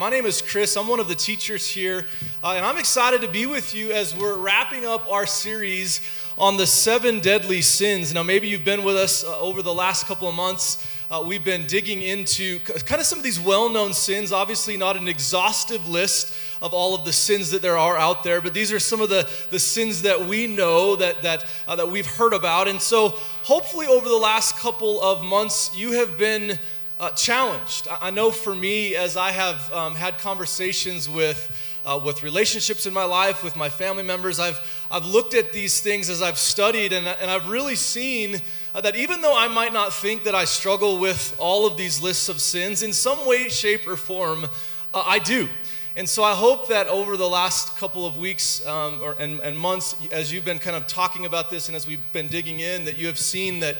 My 0.00 0.08
name 0.08 0.24
is 0.24 0.40
Chris. 0.40 0.78
I'm 0.78 0.88
one 0.88 0.98
of 0.98 1.08
the 1.08 1.14
teachers 1.14 1.68
here, 1.68 2.06
uh, 2.42 2.54
and 2.56 2.64
I'm 2.64 2.78
excited 2.78 3.20
to 3.20 3.28
be 3.28 3.44
with 3.44 3.74
you 3.74 3.92
as 3.92 4.16
we're 4.16 4.38
wrapping 4.38 4.86
up 4.86 5.06
our 5.12 5.26
series 5.26 6.00
on 6.38 6.56
the 6.56 6.66
seven 6.66 7.20
deadly 7.20 7.60
sins. 7.60 8.14
Now, 8.14 8.22
maybe 8.22 8.48
you've 8.48 8.64
been 8.64 8.82
with 8.82 8.96
us 8.96 9.22
uh, 9.22 9.38
over 9.40 9.60
the 9.60 9.74
last 9.74 10.06
couple 10.06 10.26
of 10.26 10.34
months. 10.34 10.88
Uh, 11.10 11.22
we've 11.26 11.44
been 11.44 11.66
digging 11.66 12.00
into 12.00 12.60
kind 12.60 12.98
of 12.98 13.06
some 13.06 13.18
of 13.18 13.24
these 13.24 13.38
well 13.38 13.68
known 13.68 13.92
sins, 13.92 14.32
obviously, 14.32 14.74
not 14.74 14.96
an 14.96 15.06
exhaustive 15.06 15.86
list 15.86 16.34
of 16.62 16.72
all 16.72 16.94
of 16.94 17.04
the 17.04 17.12
sins 17.12 17.50
that 17.50 17.60
there 17.60 17.76
are 17.76 17.98
out 17.98 18.24
there, 18.24 18.40
but 18.40 18.54
these 18.54 18.72
are 18.72 18.80
some 18.80 19.02
of 19.02 19.10
the, 19.10 19.28
the 19.50 19.58
sins 19.58 20.00
that 20.00 20.18
we 20.18 20.46
know 20.46 20.96
that, 20.96 21.20
that, 21.20 21.44
uh, 21.68 21.76
that 21.76 21.86
we've 21.86 22.06
heard 22.06 22.32
about. 22.32 22.68
And 22.68 22.80
so, 22.80 23.10
hopefully, 23.42 23.86
over 23.86 24.08
the 24.08 24.16
last 24.16 24.56
couple 24.56 25.02
of 25.02 25.22
months, 25.22 25.76
you 25.76 25.92
have 25.92 26.16
been 26.16 26.58
uh, 27.00 27.10
challenged. 27.12 27.88
I 27.88 28.10
know 28.10 28.30
for 28.30 28.54
me, 28.54 28.94
as 28.94 29.16
I 29.16 29.32
have 29.32 29.72
um, 29.72 29.94
had 29.94 30.18
conversations 30.18 31.08
with, 31.08 31.80
uh, 31.86 31.98
with 32.04 32.22
relationships 32.22 32.84
in 32.84 32.92
my 32.92 33.04
life, 33.04 33.42
with 33.42 33.56
my 33.56 33.70
family 33.70 34.02
members, 34.02 34.38
I've, 34.38 34.86
I've 34.90 35.06
looked 35.06 35.32
at 35.32 35.50
these 35.50 35.80
things 35.80 36.10
as 36.10 36.20
I've 36.20 36.36
studied, 36.36 36.92
and, 36.92 37.06
and 37.06 37.30
I've 37.30 37.48
really 37.48 37.74
seen 37.74 38.42
uh, 38.74 38.82
that 38.82 38.96
even 38.96 39.22
though 39.22 39.34
I 39.36 39.48
might 39.48 39.72
not 39.72 39.94
think 39.94 40.24
that 40.24 40.34
I 40.34 40.44
struggle 40.44 40.98
with 40.98 41.34
all 41.38 41.66
of 41.66 41.78
these 41.78 42.02
lists 42.02 42.28
of 42.28 42.38
sins, 42.38 42.82
in 42.82 42.92
some 42.92 43.26
way, 43.26 43.48
shape, 43.48 43.88
or 43.88 43.96
form, 43.96 44.44
uh, 44.92 45.02
I 45.06 45.20
do. 45.20 45.48
And 45.96 46.06
so 46.06 46.22
I 46.22 46.34
hope 46.34 46.68
that 46.68 46.86
over 46.86 47.16
the 47.16 47.28
last 47.28 47.78
couple 47.78 48.06
of 48.06 48.18
weeks 48.18 48.64
um, 48.66 49.00
or, 49.02 49.14
and, 49.14 49.40
and 49.40 49.58
months, 49.58 49.96
as 50.12 50.30
you've 50.30 50.44
been 50.44 50.58
kind 50.58 50.76
of 50.76 50.86
talking 50.86 51.24
about 51.24 51.50
this 51.50 51.68
and 51.68 51.74
as 51.74 51.86
we've 51.86 52.12
been 52.12 52.26
digging 52.26 52.60
in, 52.60 52.84
that 52.84 52.98
you 52.98 53.06
have 53.06 53.18
seen 53.18 53.60
that 53.60 53.76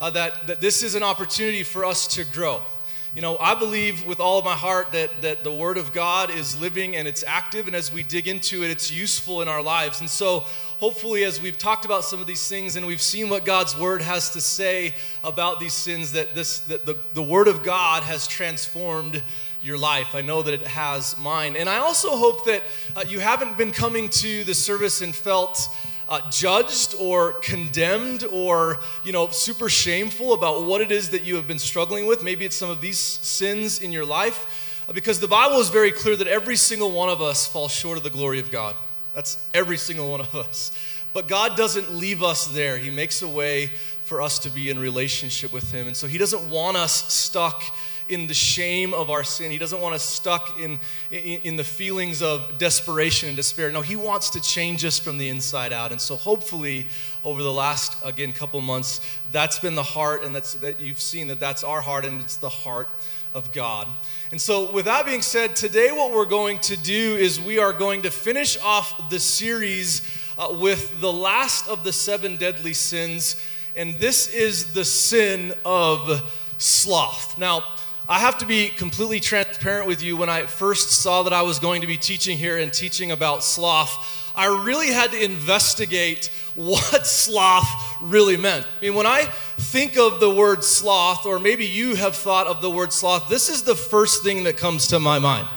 uh, 0.00 0.10
that, 0.10 0.46
that 0.46 0.60
this 0.60 0.82
is 0.82 0.94
an 0.94 1.02
opportunity 1.02 1.62
for 1.62 1.84
us 1.84 2.06
to 2.08 2.24
grow. 2.24 2.62
You 3.14 3.22
know, 3.22 3.38
I 3.38 3.54
believe 3.54 4.04
with 4.06 4.18
all 4.18 4.40
of 4.40 4.44
my 4.44 4.54
heart 4.54 4.90
that, 4.90 5.22
that 5.22 5.44
the 5.44 5.52
Word 5.52 5.78
of 5.78 5.92
God 5.92 6.30
is 6.30 6.60
living 6.60 6.96
and 6.96 7.06
it's 7.06 7.22
active, 7.24 7.68
and 7.68 7.76
as 7.76 7.92
we 7.92 8.02
dig 8.02 8.26
into 8.26 8.64
it, 8.64 8.70
it's 8.70 8.90
useful 8.90 9.40
in 9.40 9.46
our 9.46 9.62
lives. 9.62 10.00
And 10.00 10.10
so, 10.10 10.40
hopefully, 10.80 11.22
as 11.22 11.40
we've 11.40 11.56
talked 11.56 11.84
about 11.84 12.02
some 12.02 12.20
of 12.20 12.26
these 12.26 12.48
things 12.48 12.74
and 12.74 12.84
we've 12.84 13.00
seen 13.00 13.28
what 13.28 13.44
God's 13.44 13.78
Word 13.78 14.02
has 14.02 14.30
to 14.30 14.40
say 14.40 14.94
about 15.22 15.60
these 15.60 15.74
sins, 15.74 16.10
that, 16.10 16.34
this, 16.34 16.58
that 16.60 16.86
the, 16.86 16.98
the 17.12 17.22
Word 17.22 17.46
of 17.46 17.62
God 17.62 18.02
has 18.02 18.26
transformed 18.26 19.22
your 19.62 19.78
life. 19.78 20.16
I 20.16 20.20
know 20.20 20.42
that 20.42 20.52
it 20.52 20.66
has 20.66 21.16
mine. 21.16 21.54
And 21.56 21.68
I 21.68 21.78
also 21.78 22.16
hope 22.16 22.44
that 22.46 22.64
uh, 22.96 23.04
you 23.08 23.20
haven't 23.20 23.56
been 23.56 23.70
coming 23.70 24.08
to 24.08 24.42
the 24.42 24.54
service 24.54 25.02
and 25.02 25.14
felt 25.14 25.68
uh, 26.08 26.20
judged 26.30 26.94
or 27.00 27.34
condemned 27.34 28.24
or 28.24 28.80
you 29.04 29.12
know 29.12 29.28
super 29.28 29.68
shameful 29.68 30.32
about 30.34 30.64
what 30.64 30.80
it 30.80 30.92
is 30.92 31.10
that 31.10 31.24
you 31.24 31.36
have 31.36 31.46
been 31.46 31.58
struggling 31.58 32.06
with. 32.06 32.22
Maybe 32.22 32.44
it's 32.44 32.56
some 32.56 32.70
of 32.70 32.80
these 32.80 32.98
sins 32.98 33.80
in 33.80 33.92
your 33.92 34.04
life. 34.04 34.82
Uh, 34.88 34.92
because 34.92 35.18
the 35.18 35.28
bible 35.28 35.58
is 35.60 35.70
very 35.70 35.92
clear 35.92 36.16
that 36.16 36.28
every 36.28 36.56
single 36.56 36.90
one 36.90 37.08
of 37.08 37.22
us 37.22 37.46
falls 37.46 37.72
short 37.72 37.96
of 37.96 38.04
the 38.04 38.10
glory 38.10 38.40
of 38.40 38.50
god. 38.50 38.76
That's 39.14 39.48
every 39.54 39.76
single 39.76 40.10
one 40.10 40.20
of 40.20 40.34
us. 40.34 40.72
But 41.12 41.28
god 41.28 41.56
doesn't 41.56 41.94
leave 41.94 42.22
us 42.22 42.46
there. 42.48 42.76
He 42.76 42.90
makes 42.90 43.22
a 43.22 43.28
way 43.28 43.70
for 44.04 44.20
us 44.20 44.38
to 44.40 44.50
be 44.50 44.68
in 44.68 44.78
relationship 44.78 45.52
with 45.52 45.72
him. 45.72 45.86
And 45.86 45.96
so 45.96 46.06
he 46.06 46.18
doesn't 46.18 46.50
want 46.50 46.76
us 46.76 47.12
stuck 47.12 47.62
in 48.08 48.26
the 48.26 48.34
shame 48.34 48.92
of 48.92 49.10
our 49.10 49.24
sin. 49.24 49.50
He 49.50 49.58
doesn't 49.58 49.80
want 49.80 49.94
us 49.94 50.02
stuck 50.02 50.60
in, 50.60 50.78
in, 51.10 51.40
in, 51.42 51.56
the 51.56 51.64
feelings 51.64 52.22
of 52.22 52.58
desperation 52.58 53.28
and 53.28 53.36
despair. 53.36 53.70
No, 53.70 53.80
He 53.80 53.96
wants 53.96 54.30
to 54.30 54.40
change 54.40 54.84
us 54.84 54.98
from 54.98 55.16
the 55.16 55.28
inside 55.28 55.72
out. 55.72 55.90
And 55.90 56.00
so, 56.00 56.16
hopefully, 56.16 56.86
over 57.24 57.42
the 57.42 57.52
last, 57.52 57.96
again, 58.04 58.32
couple 58.32 58.60
months, 58.60 59.00
that's 59.32 59.58
been 59.58 59.74
the 59.74 59.82
heart, 59.82 60.24
and 60.24 60.34
that's, 60.34 60.54
that 60.54 60.80
you've 60.80 61.00
seen 61.00 61.28
that 61.28 61.40
that's 61.40 61.64
our 61.64 61.80
heart, 61.80 62.04
and 62.04 62.20
it's 62.20 62.36
the 62.36 62.48
heart 62.48 62.88
of 63.32 63.50
God. 63.52 63.88
And 64.30 64.40
so, 64.40 64.72
with 64.72 64.84
that 64.84 65.06
being 65.06 65.22
said, 65.22 65.56
today 65.56 65.90
what 65.90 66.12
we're 66.12 66.24
going 66.24 66.58
to 66.60 66.76
do 66.76 67.16
is 67.16 67.40
we 67.40 67.58
are 67.58 67.72
going 67.72 68.02
to 68.02 68.10
finish 68.10 68.56
off 68.62 69.10
the 69.10 69.18
series 69.18 70.08
uh, 70.38 70.56
with 70.60 71.00
the 71.00 71.12
last 71.12 71.68
of 71.68 71.84
the 71.84 71.92
seven 71.92 72.36
deadly 72.36 72.72
sins, 72.72 73.42
and 73.76 73.94
this 73.94 74.32
is 74.32 74.72
the 74.72 74.84
sin 74.84 75.52
of 75.64 76.32
sloth. 76.58 77.38
Now, 77.38 77.64
I 78.06 78.18
have 78.18 78.36
to 78.38 78.46
be 78.46 78.68
completely 78.68 79.18
transparent 79.18 79.86
with 79.86 80.02
you. 80.02 80.18
When 80.18 80.28
I 80.28 80.44
first 80.44 80.90
saw 80.90 81.22
that 81.22 81.32
I 81.32 81.40
was 81.40 81.58
going 81.58 81.80
to 81.80 81.86
be 81.86 81.96
teaching 81.96 82.36
here 82.36 82.58
and 82.58 82.70
teaching 82.70 83.12
about 83.12 83.42
sloth, 83.42 84.30
I 84.36 84.46
really 84.64 84.88
had 84.88 85.12
to 85.12 85.24
investigate 85.24 86.30
what 86.54 87.06
sloth 87.06 87.66
really 88.02 88.36
meant. 88.36 88.66
I 88.66 88.84
mean, 88.84 88.94
when 88.94 89.06
I 89.06 89.24
think 89.56 89.96
of 89.96 90.20
the 90.20 90.28
word 90.28 90.62
sloth, 90.62 91.24
or 91.24 91.38
maybe 91.38 91.64
you 91.64 91.94
have 91.94 92.14
thought 92.14 92.46
of 92.46 92.60
the 92.60 92.70
word 92.70 92.92
sloth, 92.92 93.30
this 93.30 93.48
is 93.48 93.62
the 93.62 93.74
first 93.74 94.22
thing 94.22 94.44
that 94.44 94.58
comes 94.58 94.88
to 94.88 94.98
my 95.00 95.18
mind, 95.18 95.48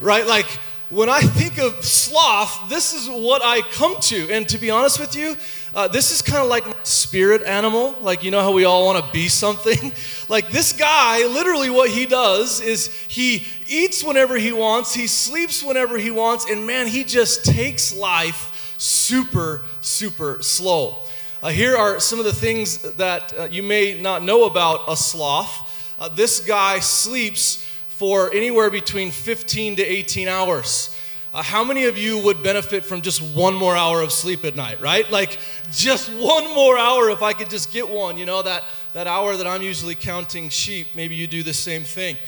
right? 0.00 0.26
Like, 0.26 0.58
when 0.88 1.08
I 1.08 1.20
think 1.20 1.58
of 1.58 1.84
sloth, 1.84 2.68
this 2.68 2.94
is 2.94 3.08
what 3.08 3.42
I 3.44 3.60
come 3.60 3.96
to. 4.02 4.30
And 4.30 4.48
to 4.48 4.58
be 4.58 4.70
honest 4.70 5.00
with 5.00 5.16
you, 5.16 5.36
uh, 5.74 5.88
this 5.88 6.12
is 6.12 6.22
kind 6.22 6.42
of 6.42 6.48
like 6.48 6.64
spirit 6.84 7.42
animal. 7.42 7.96
Like, 8.00 8.22
you 8.22 8.30
know 8.30 8.40
how 8.40 8.52
we 8.52 8.64
all 8.64 8.86
want 8.86 9.04
to 9.04 9.12
be 9.12 9.28
something? 9.28 9.92
like, 10.28 10.50
this 10.50 10.72
guy, 10.72 11.26
literally, 11.26 11.70
what 11.70 11.90
he 11.90 12.06
does 12.06 12.60
is 12.60 12.94
he 13.08 13.44
eats 13.66 14.04
whenever 14.04 14.36
he 14.36 14.52
wants, 14.52 14.94
he 14.94 15.08
sleeps 15.08 15.62
whenever 15.62 15.98
he 15.98 16.12
wants, 16.12 16.48
and 16.48 16.64
man, 16.66 16.86
he 16.86 17.02
just 17.02 17.44
takes 17.44 17.92
life 17.92 18.74
super, 18.78 19.64
super 19.80 20.40
slow. 20.40 21.02
Uh, 21.42 21.48
here 21.48 21.76
are 21.76 21.98
some 21.98 22.20
of 22.20 22.24
the 22.24 22.32
things 22.32 22.80
that 22.94 23.36
uh, 23.36 23.48
you 23.50 23.62
may 23.62 24.00
not 24.00 24.22
know 24.22 24.44
about 24.44 24.82
a 24.88 24.96
sloth. 24.96 25.94
Uh, 25.98 26.08
this 26.08 26.40
guy 26.40 26.78
sleeps 26.78 27.65
for 27.96 28.30
anywhere 28.34 28.68
between 28.68 29.10
15 29.10 29.76
to 29.76 29.82
18 29.82 30.28
hours. 30.28 30.94
Uh, 31.32 31.42
how 31.42 31.64
many 31.64 31.86
of 31.86 31.96
you 31.96 32.22
would 32.22 32.42
benefit 32.42 32.84
from 32.84 33.00
just 33.00 33.22
one 33.34 33.54
more 33.54 33.74
hour 33.74 34.02
of 34.02 34.12
sleep 34.12 34.44
at 34.44 34.54
night, 34.54 34.78
right? 34.82 35.10
Like 35.10 35.38
just 35.72 36.12
one 36.12 36.44
more 36.54 36.76
hour 36.76 37.08
if 37.08 37.22
I 37.22 37.32
could 37.32 37.48
just 37.48 37.72
get 37.72 37.88
one, 37.88 38.18
you 38.18 38.26
know, 38.26 38.42
that, 38.42 38.64
that 38.92 39.06
hour 39.06 39.34
that 39.38 39.46
I'm 39.46 39.62
usually 39.62 39.94
counting 39.94 40.50
sheep, 40.50 40.88
maybe 40.94 41.14
you 41.14 41.26
do 41.26 41.42
the 41.42 41.54
same 41.54 41.84
thing. 41.84 42.18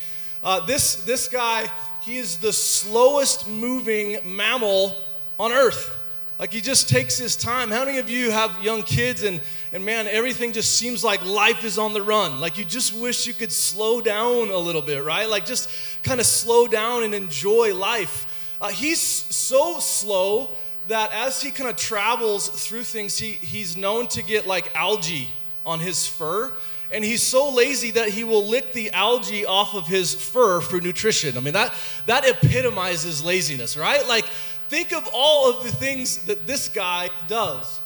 Uh, 0.43 0.65
this, 0.65 1.05
this 1.05 1.29
guy, 1.29 1.67
he 2.01 2.17
is 2.17 2.39
the 2.39 2.53
slowest 2.53 3.47
moving 3.47 4.21
mammal 4.25 4.97
on 5.39 5.53
earth. 5.53 5.98
Like 6.39 6.53
he 6.53 6.61
just 6.61 6.89
takes 6.89 7.19
his 7.19 7.35
time. 7.35 7.71
How 7.71 7.85
many 7.85 7.99
of 7.99 8.09
you 8.09 8.31
have 8.31 8.63
young 8.63 8.85
kids 8.85 9.25
and, 9.25 9.41
and 9.73 9.85
man, 9.85 10.07
everything 10.07 10.53
just 10.53 10.77
seems 10.77 11.03
like 11.03 11.25
life 11.25 11.65
is 11.65 11.79
on 11.79 11.95
the 11.95 12.03
run? 12.03 12.41
Like 12.41 12.57
you 12.59 12.65
just 12.65 12.95
wish 12.95 13.27
you 13.27 13.35
could 13.35 13.51
slow 13.51 14.01
down 14.01 14.51
a 14.51 14.57
little 14.57 14.83
bit, 14.83 15.05
right? 15.05 15.29
Like 15.29 15.47
just 15.47 15.69
kind 16.05 16.21
of 16.21 16.27
slow 16.27 16.69
down 16.69 17.03
and 17.03 17.13
enjoy 17.13 17.75
life. 17.75 18.57
Uh, 18.61 18.69
he's 18.69 19.01
so 19.01 19.81
slow 19.81 20.51
that 20.87 21.13
as 21.13 21.43
he 21.43 21.51
kind 21.51 21.69
of 21.69 21.77
travels 21.77 22.49
through 22.49 22.85
things, 22.85 23.19
he, 23.19 23.33
he's 23.33 23.77
known 23.77 24.07
to 24.09 24.23
get 24.23 24.47
like 24.47 24.71
algae 24.77 25.29
on 25.67 25.81
his 25.81 26.07
fur. 26.07 26.55
And 26.91 27.05
he's 27.05 27.23
so 27.23 27.53
lazy 27.53 27.91
that 27.91 28.09
he 28.09 28.25
will 28.25 28.47
lick 28.47 28.73
the 28.73 28.91
algae 28.93 29.45
off 29.45 29.75
of 29.75 29.87
his 29.87 30.15
fur 30.15 30.61
for 30.61 30.81
nutrition. 30.81 31.37
I 31.37 31.41
mean, 31.41 31.53
that, 31.53 31.75
that 32.07 32.27
epitomizes 32.27 33.23
laziness, 33.23 33.77
right? 33.77 34.07
Like, 34.09 34.25
Think 34.69 34.93
of 34.93 35.09
all 35.13 35.51
of 35.51 35.65
the 35.65 35.73
things 35.73 36.25
that 36.27 36.47
this 36.47 36.69
guy 36.69 37.11
does. 37.27 37.81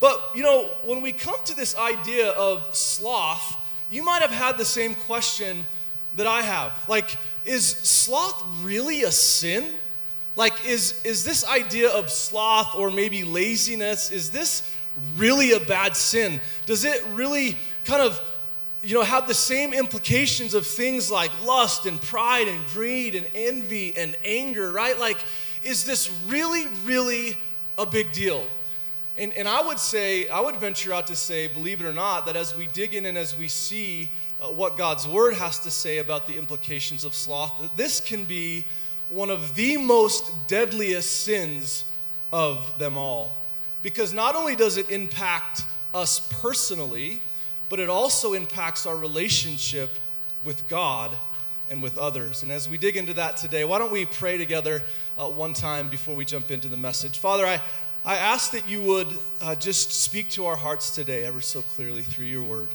But, 0.00 0.32
you 0.34 0.42
know, 0.42 0.70
when 0.84 1.00
we 1.00 1.12
come 1.12 1.36
to 1.46 1.56
this 1.56 1.76
idea 1.76 2.30
of 2.32 2.74
sloth, 2.74 3.56
you 3.90 4.04
might 4.04 4.20
have 4.20 4.30
had 4.30 4.58
the 4.58 4.64
same 4.64 4.94
question 4.94 5.66
that 6.16 6.26
I 6.26 6.42
have. 6.42 6.86
Like, 6.88 7.16
is 7.44 7.66
sloth 7.66 8.44
really 8.60 9.04
a 9.04 9.10
sin? 9.10 9.64
Like, 10.34 10.66
is, 10.66 11.02
is 11.04 11.24
this 11.24 11.46
idea 11.46 11.88
of 11.88 12.10
sloth 12.10 12.74
or 12.74 12.90
maybe 12.90 13.24
laziness, 13.24 14.10
is 14.10 14.30
this 14.30 14.70
really 15.16 15.52
a 15.52 15.60
bad 15.60 15.96
sin? 15.96 16.40
Does 16.66 16.84
it 16.84 17.02
really 17.12 17.56
kind 17.84 18.02
of, 18.02 18.20
you 18.86 18.94
know, 18.94 19.02
have 19.02 19.26
the 19.26 19.34
same 19.34 19.74
implications 19.74 20.54
of 20.54 20.64
things 20.64 21.10
like 21.10 21.32
lust 21.44 21.86
and 21.86 22.00
pride 22.00 22.46
and 22.46 22.64
greed 22.66 23.16
and 23.16 23.28
envy 23.34 23.96
and 23.96 24.14
anger, 24.24 24.70
right? 24.70 24.96
Like, 24.96 25.18
is 25.64 25.84
this 25.84 26.08
really, 26.28 26.68
really 26.84 27.36
a 27.76 27.84
big 27.84 28.12
deal? 28.12 28.46
And, 29.18 29.32
and 29.32 29.48
I 29.48 29.60
would 29.60 29.80
say, 29.80 30.28
I 30.28 30.40
would 30.40 30.54
venture 30.56 30.92
out 30.92 31.08
to 31.08 31.16
say, 31.16 31.48
believe 31.48 31.80
it 31.80 31.86
or 31.86 31.92
not, 31.92 32.26
that 32.26 32.36
as 32.36 32.56
we 32.56 32.68
dig 32.68 32.94
in 32.94 33.06
and 33.06 33.18
as 33.18 33.36
we 33.36 33.48
see 33.48 34.08
uh, 34.40 34.50
what 34.50 34.76
God's 34.76 35.08
word 35.08 35.34
has 35.34 35.58
to 35.60 35.70
say 35.70 35.98
about 35.98 36.28
the 36.28 36.38
implications 36.38 37.04
of 37.04 37.12
sloth, 37.12 37.58
that 37.60 37.76
this 37.76 37.98
can 37.98 38.22
be 38.22 38.64
one 39.08 39.30
of 39.30 39.56
the 39.56 39.78
most 39.78 40.46
deadliest 40.46 41.22
sins 41.22 41.86
of 42.32 42.78
them 42.78 42.96
all. 42.96 43.36
Because 43.82 44.12
not 44.12 44.36
only 44.36 44.54
does 44.54 44.76
it 44.76 44.90
impact 44.90 45.62
us 45.92 46.28
personally, 46.40 47.20
but 47.68 47.80
it 47.80 47.88
also 47.88 48.32
impacts 48.32 48.86
our 48.86 48.96
relationship 48.96 49.98
with 50.44 50.68
God 50.68 51.16
and 51.68 51.82
with 51.82 51.98
others. 51.98 52.42
And 52.42 52.52
as 52.52 52.68
we 52.68 52.78
dig 52.78 52.96
into 52.96 53.14
that 53.14 53.36
today, 53.36 53.64
why 53.64 53.78
don't 53.78 53.92
we 53.92 54.06
pray 54.06 54.38
together 54.38 54.82
uh, 55.18 55.28
one 55.28 55.52
time 55.52 55.88
before 55.88 56.14
we 56.14 56.24
jump 56.24 56.50
into 56.50 56.68
the 56.68 56.76
message? 56.76 57.18
Father, 57.18 57.44
I, 57.44 57.60
I 58.04 58.16
ask 58.16 58.52
that 58.52 58.68
you 58.68 58.80
would 58.82 59.08
uh, 59.40 59.56
just 59.56 59.90
speak 59.92 60.30
to 60.30 60.46
our 60.46 60.56
hearts 60.56 60.94
today 60.94 61.24
ever 61.24 61.40
so 61.40 61.62
clearly 61.62 62.02
through 62.02 62.26
your 62.26 62.44
word. 62.44 62.68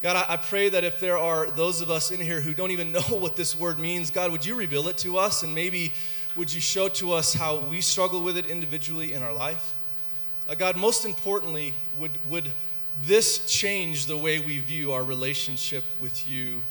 God, 0.00 0.14
I, 0.14 0.34
I 0.34 0.36
pray 0.36 0.68
that 0.68 0.84
if 0.84 1.00
there 1.00 1.18
are 1.18 1.50
those 1.50 1.80
of 1.80 1.90
us 1.90 2.12
in 2.12 2.20
here 2.20 2.40
who 2.40 2.54
don't 2.54 2.70
even 2.70 2.92
know 2.92 3.00
what 3.00 3.34
this 3.34 3.58
word 3.58 3.80
means, 3.80 4.10
God, 4.12 4.30
would 4.30 4.46
you 4.46 4.54
reveal 4.54 4.86
it 4.88 4.98
to 4.98 5.18
us 5.18 5.42
and 5.42 5.52
maybe 5.54 5.92
would 6.36 6.52
you 6.54 6.60
show 6.60 6.88
to 6.88 7.12
us 7.12 7.34
how 7.34 7.58
we 7.58 7.80
struggle 7.80 8.22
with 8.22 8.36
it 8.36 8.46
individually 8.46 9.12
in 9.12 9.24
our 9.24 9.32
life? 9.32 9.74
Uh, 10.48 10.54
God, 10.54 10.76
most 10.76 11.04
importantly, 11.04 11.74
would, 11.98 12.16
would 12.30 12.52
this 13.02 13.46
change 13.46 14.06
the 14.06 14.16
way 14.16 14.40
we 14.40 14.58
view 14.58 14.92
our 14.92 15.04
relationship 15.04 15.84
with 16.00 16.28
you 16.28 16.62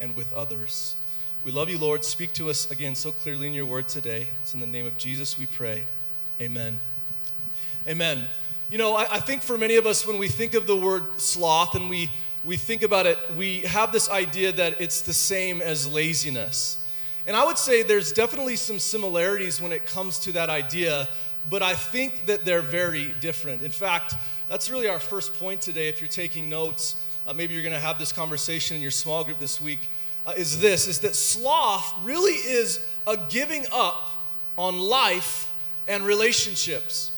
and 0.00 0.14
with 0.16 0.32
others? 0.32 0.96
We 1.44 1.52
love 1.52 1.68
you, 1.68 1.78
Lord. 1.78 2.04
Speak 2.04 2.32
to 2.34 2.48
us 2.48 2.70
again 2.70 2.94
so 2.94 3.12
clearly 3.12 3.46
in 3.46 3.52
your 3.52 3.66
word 3.66 3.86
today. 3.86 4.28
It's 4.42 4.54
in 4.54 4.60
the 4.60 4.66
name 4.66 4.86
of 4.86 4.96
Jesus 4.96 5.38
we 5.38 5.46
pray. 5.46 5.84
Amen. 6.40 6.80
Amen. 7.86 8.24
You 8.70 8.78
know, 8.78 8.94
I, 8.94 9.06
I, 9.16 9.20
think 9.20 9.42
for 9.42 9.58
many 9.58 9.76
of 9.76 9.84
us, 9.84 10.06
when 10.06 10.18
we 10.18 10.28
think 10.28 10.54
of 10.54 10.66
the 10.66 10.74
word 10.74 11.20
sloth 11.20 11.74
and 11.74 11.90
we, 11.90 12.10
we 12.42 12.56
think 12.56 12.82
about 12.82 13.04
it, 13.04 13.18
we 13.36 13.60
have 13.60 13.92
this 13.92 14.10
idea 14.10 14.52
that 14.52 14.80
it's 14.80 15.02
the 15.02 15.12
same 15.12 15.60
as 15.60 15.92
laziness. 15.92 16.88
And 17.26 17.36
I 17.36 17.44
would 17.44 17.58
say 17.58 17.82
there's 17.82 18.10
definitely 18.10 18.56
some 18.56 18.78
similarities 18.78 19.60
when 19.60 19.70
it 19.70 19.86
comes 19.86 20.18
to 20.20 20.32
that 20.32 20.48
idea, 20.48 21.08
but 21.48 21.62
I 21.62 21.74
think 21.74 22.26
that 22.26 22.44
they're 22.44 22.62
very 22.62 23.14
different. 23.20 23.62
In 23.62 23.70
fact, 23.70 24.14
that's 24.48 24.70
really 24.70 24.88
our 24.88 25.00
first 25.00 25.38
point 25.38 25.60
today. 25.60 25.88
If 25.88 26.00
you're 26.00 26.08
taking 26.08 26.48
notes, 26.48 27.02
uh, 27.26 27.32
maybe 27.32 27.54
you're 27.54 27.62
going 27.62 27.74
to 27.74 27.80
have 27.80 27.98
this 27.98 28.12
conversation 28.12 28.76
in 28.76 28.82
your 28.82 28.90
small 28.90 29.24
group 29.24 29.38
this 29.38 29.60
week 29.60 29.88
uh, 30.26 30.32
is 30.36 30.60
this 30.60 30.86
is 30.88 31.00
that 31.00 31.14
sloth 31.14 31.94
really 32.02 32.32
is 32.32 32.86
a 33.06 33.16
giving 33.28 33.66
up 33.72 34.10
on 34.56 34.78
life 34.78 35.52
and 35.88 36.04
relationships. 36.04 37.10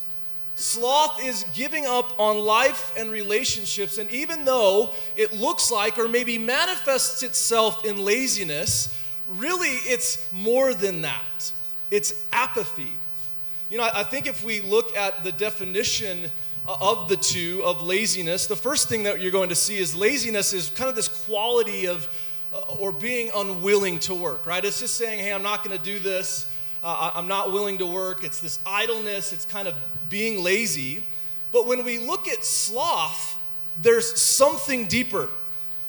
Sloth 0.54 1.22
is 1.22 1.44
giving 1.52 1.84
up 1.84 2.18
on 2.18 2.38
life 2.38 2.92
and 2.98 3.10
relationships, 3.10 3.98
and 3.98 4.10
even 4.10 4.44
though 4.44 4.94
it 5.14 5.34
looks 5.34 5.70
like 5.70 5.98
or 5.98 6.08
maybe 6.08 6.38
manifests 6.38 7.22
itself 7.22 7.84
in 7.84 8.02
laziness, 8.02 8.98
really 9.28 9.68
it's 9.68 10.32
more 10.32 10.72
than 10.72 11.02
that. 11.02 11.52
It's 11.90 12.14
apathy. 12.32 12.92
You 13.68 13.78
know, 13.78 13.88
I 13.92 14.04
think 14.04 14.28
if 14.28 14.44
we 14.44 14.60
look 14.60 14.96
at 14.96 15.24
the 15.24 15.32
definition 15.32 16.30
of 16.68 17.08
the 17.08 17.16
two, 17.16 17.62
of 17.64 17.82
laziness, 17.82 18.46
the 18.46 18.54
first 18.54 18.88
thing 18.88 19.02
that 19.02 19.20
you're 19.20 19.32
going 19.32 19.48
to 19.48 19.56
see 19.56 19.76
is 19.76 19.92
laziness 19.92 20.52
is 20.52 20.70
kind 20.70 20.88
of 20.88 20.94
this 20.94 21.08
quality 21.08 21.86
of 21.88 22.08
uh, 22.52 22.58
or 22.78 22.92
being 22.92 23.28
unwilling 23.34 23.98
to 23.98 24.14
work, 24.14 24.46
right? 24.46 24.64
It's 24.64 24.78
just 24.78 24.94
saying, 24.94 25.18
hey, 25.18 25.32
I'm 25.32 25.42
not 25.42 25.64
going 25.64 25.76
to 25.76 25.82
do 25.82 25.98
this. 25.98 26.48
Uh, 26.80 27.10
I'm 27.12 27.26
not 27.26 27.52
willing 27.52 27.76
to 27.78 27.86
work. 27.86 28.22
It's 28.22 28.38
this 28.38 28.60
idleness, 28.64 29.32
it's 29.32 29.44
kind 29.44 29.66
of 29.66 29.74
being 30.08 30.44
lazy. 30.44 31.02
But 31.50 31.66
when 31.66 31.84
we 31.84 31.98
look 31.98 32.28
at 32.28 32.44
sloth, 32.44 33.36
there's 33.82 34.20
something 34.20 34.86
deeper. 34.86 35.28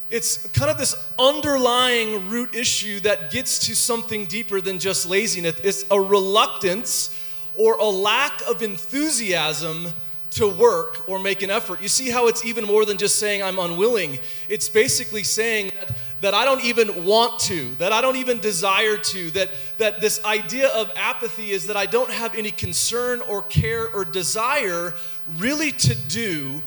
It's 0.10 0.48
kind 0.48 0.72
of 0.72 0.80
this 0.80 0.96
underlying 1.20 2.28
root 2.28 2.56
issue 2.56 3.02
that 3.02 3.30
gets 3.30 3.60
to 3.68 3.76
something 3.76 4.26
deeper 4.26 4.62
than 4.62 4.80
just 4.80 5.08
laziness. 5.08 5.60
It's 5.64 5.86
a 5.92 6.02
reluctance 6.02 7.14
or 7.58 7.74
a 7.74 7.86
lack 7.86 8.42
of 8.48 8.62
enthusiasm 8.62 9.88
to 10.30 10.48
work 10.48 11.10
or 11.10 11.20
make 11.20 11.42
an 11.42 11.50
effort. 11.50 11.82
You 11.82 11.88
see 11.88 12.10
how 12.10 12.28
it's 12.28 12.46
even 12.46 12.64
more 12.66 12.86
than 12.86 12.98
just 12.98 13.18
saying 13.18 13.42
I'm 13.42 13.58
unwilling. 13.58 14.20
It's 14.48 14.70
basically 14.70 15.24
saying 15.24 15.72
that, 15.80 15.98
that 16.22 16.34
I 16.34 16.46
don't 16.46 16.64
even 16.64 17.06
want 17.06 17.40
to, 17.42 17.74
that 17.76 17.92
I 17.92 18.02
don't 18.02 18.18
even 18.18 18.40
desire 18.40 18.98
to, 18.98 19.32
that, 19.32 19.50
that 19.78 20.00
this 20.00 20.24
idea 20.26 20.68
of 20.70 20.92
apathy 20.96 21.52
is 21.52 21.68
that 21.68 21.78
I 21.78 21.88
don't 21.88 22.12
have 22.12 22.36
any 22.36 22.52
concern 22.52 23.22
or 23.22 23.42
care 23.42 23.88
or 23.94 24.06
desire 24.06 24.94
really 25.38 25.72
to 25.72 25.96
do 25.96 26.62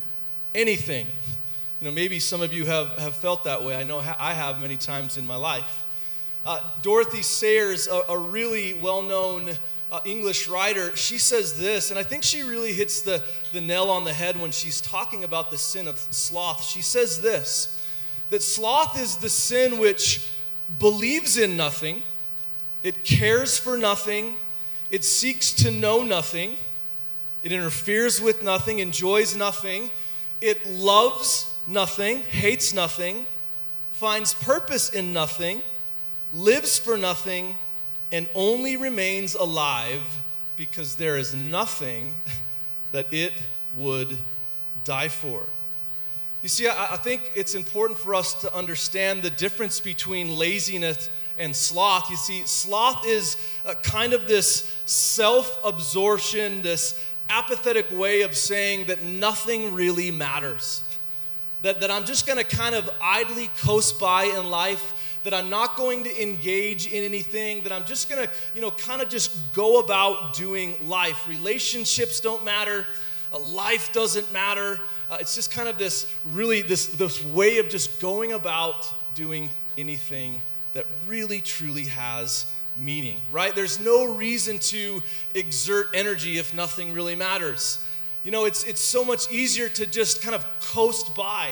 anything. 0.54 1.06
You 1.80 1.86
know, 1.86 1.92
maybe 1.92 2.18
some 2.18 2.42
of 2.42 2.52
you 2.52 2.66
have, 2.66 2.98
have 2.98 3.14
felt 3.14 3.44
that 3.44 3.62
way. 3.62 3.76
I 3.76 3.84
know 3.84 3.98
I 4.18 4.34
have 4.34 4.60
many 4.60 4.76
times 4.76 5.16
in 5.16 5.26
my 5.26 5.36
life. 5.36 5.86
Uh, 6.44 6.60
Dorothy 6.82 7.22
Sayers, 7.22 7.86
a, 7.86 8.02
a 8.08 8.18
really 8.18 8.74
well 8.74 9.02
known 9.02 9.50
uh, 9.90 10.00
English 10.04 10.48
writer, 10.48 10.94
she 10.96 11.18
says 11.18 11.58
this, 11.58 11.90
and 11.90 11.98
I 11.98 12.02
think 12.02 12.22
she 12.22 12.42
really 12.42 12.72
hits 12.72 13.00
the, 13.00 13.22
the 13.52 13.60
nail 13.60 13.90
on 13.90 14.04
the 14.04 14.12
head 14.12 14.40
when 14.40 14.52
she's 14.52 14.80
talking 14.80 15.24
about 15.24 15.50
the 15.50 15.58
sin 15.58 15.88
of 15.88 15.98
sloth. 15.98 16.62
She 16.62 16.82
says 16.82 17.20
this 17.20 17.76
that 18.30 18.42
sloth 18.42 19.00
is 19.00 19.16
the 19.16 19.28
sin 19.28 19.78
which 19.78 20.30
believes 20.78 21.36
in 21.36 21.56
nothing, 21.56 22.02
it 22.82 23.02
cares 23.04 23.58
for 23.58 23.76
nothing, 23.76 24.36
it 24.88 25.04
seeks 25.04 25.52
to 25.52 25.70
know 25.70 26.04
nothing, 26.04 26.56
it 27.42 27.50
interferes 27.50 28.20
with 28.20 28.42
nothing, 28.42 28.78
enjoys 28.78 29.34
nothing, 29.34 29.90
it 30.40 30.64
loves 30.70 31.58
nothing, 31.66 32.22
hates 32.22 32.72
nothing, 32.72 33.26
finds 33.90 34.34
purpose 34.34 34.90
in 34.90 35.12
nothing, 35.12 35.60
lives 36.32 36.78
for 36.78 36.96
nothing 36.96 37.58
and 38.12 38.28
only 38.34 38.76
remains 38.76 39.34
alive 39.34 40.22
because 40.56 40.96
there 40.96 41.16
is 41.16 41.34
nothing 41.34 42.14
that 42.92 43.12
it 43.12 43.32
would 43.76 44.18
die 44.84 45.08
for. 45.08 45.44
You 46.42 46.48
see, 46.48 46.66
I, 46.68 46.94
I, 46.94 46.96
think 46.96 47.32
it's 47.34 47.54
important 47.54 47.98
for 47.98 48.14
us 48.14 48.34
to 48.40 48.54
understand 48.54 49.22
the 49.22 49.30
difference 49.30 49.78
between 49.78 50.36
laziness 50.36 51.10
and 51.38 51.54
sloth. 51.54 52.10
You 52.10 52.16
see, 52.16 52.46
sloth 52.46 53.06
is 53.06 53.36
uh, 53.64 53.74
kind 53.82 54.12
of 54.12 54.26
this 54.26 54.80
self 54.86 55.58
absorption, 55.64 56.62
this 56.62 57.04
apathetic 57.28 57.90
way 57.90 58.22
of 58.22 58.36
saying 58.36 58.86
that 58.86 59.02
nothing 59.04 59.74
really 59.74 60.10
matters. 60.10 60.82
That, 61.62 61.80
that 61.82 61.90
I'm 61.90 62.04
just 62.04 62.26
to 62.26 62.44
kind 62.44 62.74
of 62.74 62.88
idly 63.02 63.48
coast 63.58 64.00
by 64.00 64.24
in 64.24 64.50
life 64.50 64.94
that 65.22 65.34
I'm 65.34 65.50
not 65.50 65.76
going 65.76 66.04
to 66.04 66.22
engage 66.22 66.86
in 66.86 67.04
anything, 67.04 67.62
that 67.62 67.72
I'm 67.72 67.84
just 67.84 68.08
going 68.08 68.26
to, 68.26 68.32
you 68.54 68.60
know, 68.60 68.70
kind 68.70 69.02
of 69.02 69.08
just 69.08 69.52
go 69.52 69.80
about 69.80 70.34
doing 70.34 70.76
life. 70.88 71.28
Relationships 71.28 72.20
don't 72.20 72.44
matter, 72.44 72.86
life 73.48 73.92
doesn't 73.92 74.32
matter. 74.32 74.80
Uh, 75.10 75.18
it's 75.20 75.34
just 75.34 75.50
kind 75.50 75.68
of 75.68 75.78
this 75.78 76.12
really, 76.30 76.62
this, 76.62 76.86
this 76.86 77.24
way 77.24 77.58
of 77.58 77.68
just 77.68 78.00
going 78.00 78.32
about 78.32 78.92
doing 79.14 79.50
anything 79.76 80.40
that 80.72 80.86
really, 81.06 81.40
truly 81.40 81.84
has 81.84 82.52
meaning, 82.76 83.20
right? 83.30 83.54
There's 83.54 83.80
no 83.80 84.14
reason 84.14 84.58
to 84.58 85.02
exert 85.34 85.88
energy 85.94 86.38
if 86.38 86.54
nothing 86.54 86.92
really 86.92 87.14
matters. 87.14 87.84
You 88.22 88.30
know, 88.30 88.44
it's, 88.44 88.64
it's 88.64 88.80
so 88.80 89.04
much 89.04 89.30
easier 89.30 89.68
to 89.70 89.86
just 89.86 90.22
kind 90.22 90.34
of 90.34 90.46
coast 90.60 91.14
by. 91.14 91.50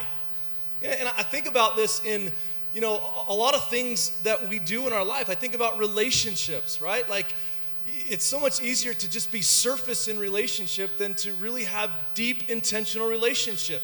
And 0.83 1.09
I 1.17 1.23
think 1.23 1.47
about 1.47 1.77
this 1.77 2.05
in 2.05 2.33
you 2.79 2.83
know, 2.83 3.03
a 3.27 3.35
lot 3.35 3.57
of 3.57 3.69
things 3.69 4.21
that 4.21 4.49
we 4.49 4.61
do 4.61 4.87
in 4.87 4.93
our 4.93 5.05
life. 5.05 5.29
I 5.29 5.35
think 5.35 5.57
about 5.57 5.81
relationships, 5.81 6.81
right? 6.81 7.11
Like, 7.11 7.35
it's 7.85 8.25
so 8.25 8.39
much 8.39 8.63
easier 8.63 8.95
to 8.95 9.11
just 9.11 9.33
be 9.33 9.43
surface 9.43 10.07
in 10.07 10.17
relationship 10.17 10.97
than 10.97 11.15
to 11.15 11.35
really 11.35 11.65
have 11.65 11.91
deep, 12.15 12.49
intentional 12.49 13.09
relationship. 13.09 13.83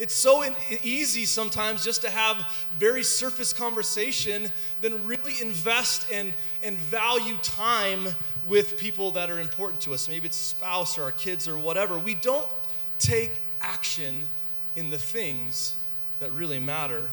It's 0.00 0.14
so 0.14 0.42
in, 0.42 0.52
easy 0.82 1.24
sometimes 1.24 1.84
just 1.84 2.02
to 2.02 2.10
have 2.10 2.66
very 2.76 3.04
surface 3.04 3.52
conversation 3.52 4.50
than 4.80 5.06
really 5.06 5.34
invest 5.40 6.10
and, 6.12 6.34
and 6.60 6.76
value 6.78 7.36
time 7.40 8.08
with 8.48 8.78
people 8.78 9.12
that 9.12 9.30
are 9.30 9.38
important 9.38 9.80
to 9.82 9.94
us. 9.94 10.08
Maybe 10.08 10.26
it's 10.26 10.36
spouse 10.36 10.98
or 10.98 11.04
our 11.04 11.12
kids 11.12 11.46
or 11.46 11.56
whatever. 11.56 12.00
We 12.00 12.16
don't 12.16 12.50
take 12.98 13.42
action 13.60 14.26
in 14.74 14.90
the 14.90 14.98
things 14.98 15.76
that 16.18 16.32
really 16.32 16.58
matter 16.58 17.08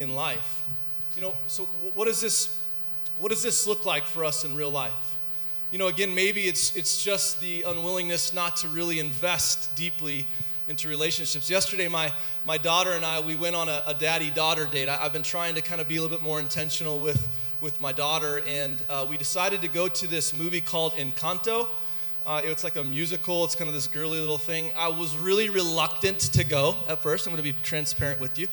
in 0.00 0.14
life. 0.14 0.64
You 1.14 1.22
know, 1.22 1.36
so 1.46 1.64
what 1.94 2.06
does 2.06 2.20
this 2.20 2.60
what 3.18 3.28
does 3.28 3.42
this 3.42 3.66
look 3.66 3.84
like 3.84 4.06
for 4.06 4.24
us 4.24 4.44
in 4.44 4.56
real 4.56 4.70
life? 4.70 5.18
You 5.70 5.78
know, 5.78 5.86
again, 5.86 6.14
maybe 6.14 6.42
it's 6.42 6.74
it's 6.74 7.02
just 7.02 7.40
the 7.40 7.62
unwillingness 7.62 8.32
not 8.32 8.56
to 8.56 8.68
really 8.68 8.98
invest 8.98 9.76
deeply 9.76 10.26
into 10.66 10.88
relationships. 10.88 11.50
Yesterday, 11.50 11.86
my 11.86 12.12
my 12.46 12.58
daughter 12.58 12.92
and 12.92 13.04
I 13.04 13.20
we 13.20 13.36
went 13.36 13.54
on 13.54 13.68
a, 13.68 13.82
a 13.86 13.94
daddy-daughter 13.94 14.66
date. 14.66 14.88
I, 14.88 14.96
have 14.96 15.12
been 15.12 15.22
trying 15.22 15.54
to 15.54 15.60
kind 15.60 15.80
of 15.80 15.86
be 15.86 15.96
a 15.96 16.02
little 16.02 16.16
bit 16.16 16.24
more 16.24 16.40
intentional 16.40 16.98
with 16.98 17.28
with 17.60 17.80
my 17.80 17.92
daughter, 17.92 18.42
and 18.48 18.82
uh, 18.88 19.06
we 19.08 19.18
decided 19.18 19.60
to 19.60 19.68
go 19.68 19.86
to 19.86 20.06
this 20.06 20.36
movie 20.36 20.62
called 20.62 20.94
Encanto. 20.94 21.68
Uh, 22.26 22.40
it's 22.44 22.64
like 22.64 22.76
a 22.76 22.84
musical. 22.84 23.44
It's 23.44 23.54
kind 23.54 23.68
of 23.68 23.74
this 23.74 23.86
girly 23.86 24.18
little 24.18 24.38
thing. 24.38 24.70
I 24.76 24.88
was 24.88 25.16
really 25.16 25.50
reluctant 25.50 26.18
to 26.18 26.44
go 26.44 26.76
at 26.88 27.02
first. 27.02 27.26
I'm 27.26 27.32
going 27.32 27.42
to 27.42 27.52
be 27.52 27.58
transparent 27.62 28.20
with 28.20 28.38
you. 28.38 28.46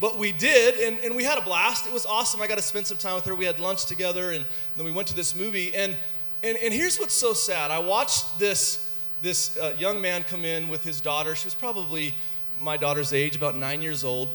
But 0.00 0.18
we 0.18 0.32
did, 0.32 0.74
and, 0.74 0.98
and 1.00 1.16
we 1.16 1.24
had 1.24 1.38
a 1.38 1.40
blast. 1.40 1.86
It 1.86 1.92
was 1.92 2.04
awesome. 2.04 2.42
I 2.42 2.46
got 2.46 2.58
to 2.58 2.62
spend 2.62 2.86
some 2.86 2.98
time 2.98 3.14
with 3.14 3.24
her. 3.24 3.34
We 3.34 3.46
had 3.46 3.60
lunch 3.60 3.86
together, 3.86 4.32
and 4.32 4.44
then 4.74 4.84
we 4.84 4.92
went 4.92 5.08
to 5.08 5.14
this 5.14 5.34
movie. 5.34 5.74
And, 5.74 5.96
and, 6.42 6.58
and 6.58 6.72
here's 6.72 6.98
what's 6.98 7.14
so 7.14 7.32
sad 7.32 7.70
I 7.70 7.78
watched 7.78 8.38
this, 8.38 8.98
this 9.22 9.56
uh, 9.56 9.74
young 9.78 10.00
man 10.02 10.22
come 10.22 10.44
in 10.44 10.68
with 10.68 10.84
his 10.84 11.00
daughter. 11.00 11.34
She 11.34 11.46
was 11.46 11.54
probably 11.54 12.14
my 12.60 12.76
daughter's 12.76 13.12
age, 13.12 13.36
about 13.36 13.56
nine 13.56 13.80
years 13.80 14.04
old. 14.04 14.28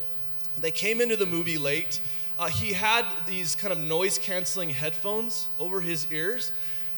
They 0.57 0.71
came 0.71 0.99
into 0.99 1.15
the 1.15 1.25
movie 1.25 1.57
late. 1.57 2.01
Uh, 2.39 2.47
he 2.47 2.73
had 2.73 3.05
these 3.27 3.55
kind 3.55 3.71
of 3.71 3.79
noise 3.79 4.17
canceling 4.17 4.71
headphones 4.71 5.47
over 5.59 5.79
his 5.79 6.11
ears. 6.11 6.51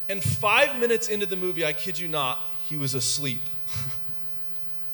And 0.07 0.23
five 0.23 0.79
minutes 0.79 1.09
into 1.09 1.25
the 1.25 1.35
movie, 1.35 1.65
I 1.65 1.73
kid 1.73 1.99
you 1.99 2.07
not, 2.07 2.49
he 2.65 2.77
was 2.77 2.93
asleep. 2.93 3.41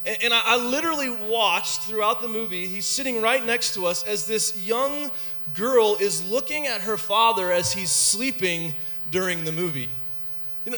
And, 0.05 0.33
I, 0.33 0.55
literally 0.55 1.09
watched 1.09 1.81
throughout 1.81 2.21
the 2.21 2.27
movie, 2.27 2.67
he's 2.67 2.85
sitting 2.85 3.21
right 3.21 3.45
next 3.45 3.73
to 3.73 3.85
us 3.85 4.03
as 4.03 4.25
this 4.25 4.65
young 4.65 5.11
girl 5.53 5.97
is 5.99 6.29
looking 6.29 6.67
at 6.67 6.81
her 6.81 6.97
father 6.97 7.51
as 7.51 7.73
he's 7.73 7.91
sleeping 7.91 8.73
during 9.11 9.43
the 9.43 9.51
movie. 9.51 9.89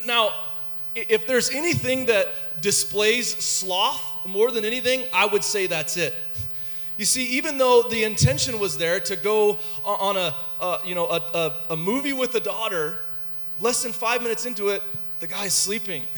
Now, 0.05 0.31
if 0.95 1.27
there's 1.27 1.51
anything 1.51 2.07
that 2.07 2.61
displays 2.61 3.27
sloth 3.27 4.03
more 4.25 4.51
than 4.51 4.65
anything, 4.65 5.05
I 5.13 5.25
would 5.27 5.43
say 5.43 5.67
that's 5.67 5.97
it. 5.97 6.13
You 6.97 7.05
see, 7.05 7.25
even 7.37 7.57
though 7.57 7.83
the 7.83 8.03
intention 8.03 8.59
was 8.59 8.77
there 8.77 8.99
to 9.01 9.15
go 9.15 9.59
on 9.83 10.17
a, 10.17 10.35
you 10.85 10.95
know, 10.95 11.07
a, 11.07 11.17
a, 11.17 11.63
a 11.71 11.77
movie 11.77 12.13
with 12.13 12.35
a 12.35 12.39
daughter, 12.39 12.99
less 13.59 13.83
than 13.83 13.91
five 13.91 14.21
minutes 14.21 14.45
into 14.45 14.69
it, 14.69 14.83
the 15.19 15.27
guy's 15.27 15.53
sleeping. 15.53 16.03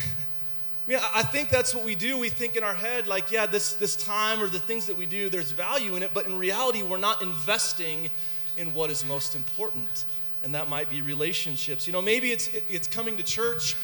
Yeah, 0.85 1.01
I 1.15 1.23
think 1.23 1.47
that's 1.47 1.73
what 1.73 1.85
we 1.85 1.95
do. 1.95 2.17
We 2.17 2.27
think 2.27 2.57
in 2.57 2.63
our 2.63 2.73
head, 2.73 3.07
like, 3.07 3.31
yeah, 3.31 3.45
this, 3.45 3.75
this 3.75 3.95
time 3.95 4.41
or 4.41 4.47
the 4.47 4.59
things 4.59 4.85
that 4.87 4.97
we 4.97 5.05
do, 5.05 5.29
there's 5.29 5.51
value 5.51 5.95
in 5.95 6.03
it, 6.03 6.11
but 6.13 6.25
in 6.25 6.37
reality, 6.37 6.83
we're 6.83 6.97
not 6.97 7.21
investing 7.21 8.09
in 8.57 8.73
what 8.73 8.89
is 8.89 9.05
most 9.05 9.33
important. 9.33 10.03
And 10.43 10.53
that 10.55 10.67
might 10.67 10.89
be 10.89 11.01
relationships. 11.01 11.87
You 11.87 11.93
know, 11.93 12.01
maybe 12.01 12.33
it's, 12.33 12.49
it's 12.67 12.85
coming 12.85 13.15
to 13.15 13.23
church 13.23 13.77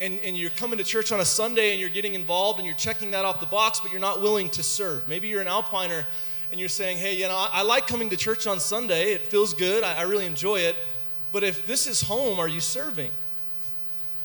and, 0.00 0.18
and 0.20 0.34
you're 0.34 0.48
coming 0.48 0.78
to 0.78 0.84
church 0.84 1.12
on 1.12 1.20
a 1.20 1.26
Sunday 1.26 1.72
and 1.72 1.80
you're 1.80 1.90
getting 1.90 2.14
involved 2.14 2.58
and 2.58 2.66
you're 2.66 2.76
checking 2.76 3.10
that 3.10 3.26
off 3.26 3.38
the 3.38 3.46
box, 3.46 3.80
but 3.80 3.90
you're 3.90 4.00
not 4.00 4.22
willing 4.22 4.48
to 4.50 4.62
serve. 4.62 5.06
Maybe 5.08 5.28
you're 5.28 5.42
an 5.42 5.46
alpiner 5.46 6.06
and 6.50 6.58
you're 6.58 6.70
saying, 6.70 6.96
hey, 6.96 7.18
you 7.18 7.28
know, 7.28 7.36
I, 7.36 7.50
I 7.52 7.62
like 7.64 7.86
coming 7.86 8.08
to 8.08 8.16
church 8.16 8.46
on 8.46 8.60
Sunday. 8.60 9.12
It 9.12 9.26
feels 9.26 9.52
good. 9.52 9.84
I, 9.84 9.98
I 9.98 10.02
really 10.02 10.24
enjoy 10.24 10.60
it. 10.60 10.76
But 11.32 11.44
if 11.44 11.66
this 11.66 11.86
is 11.86 12.00
home, 12.00 12.40
are 12.40 12.48
you 12.48 12.60
serving? 12.60 13.10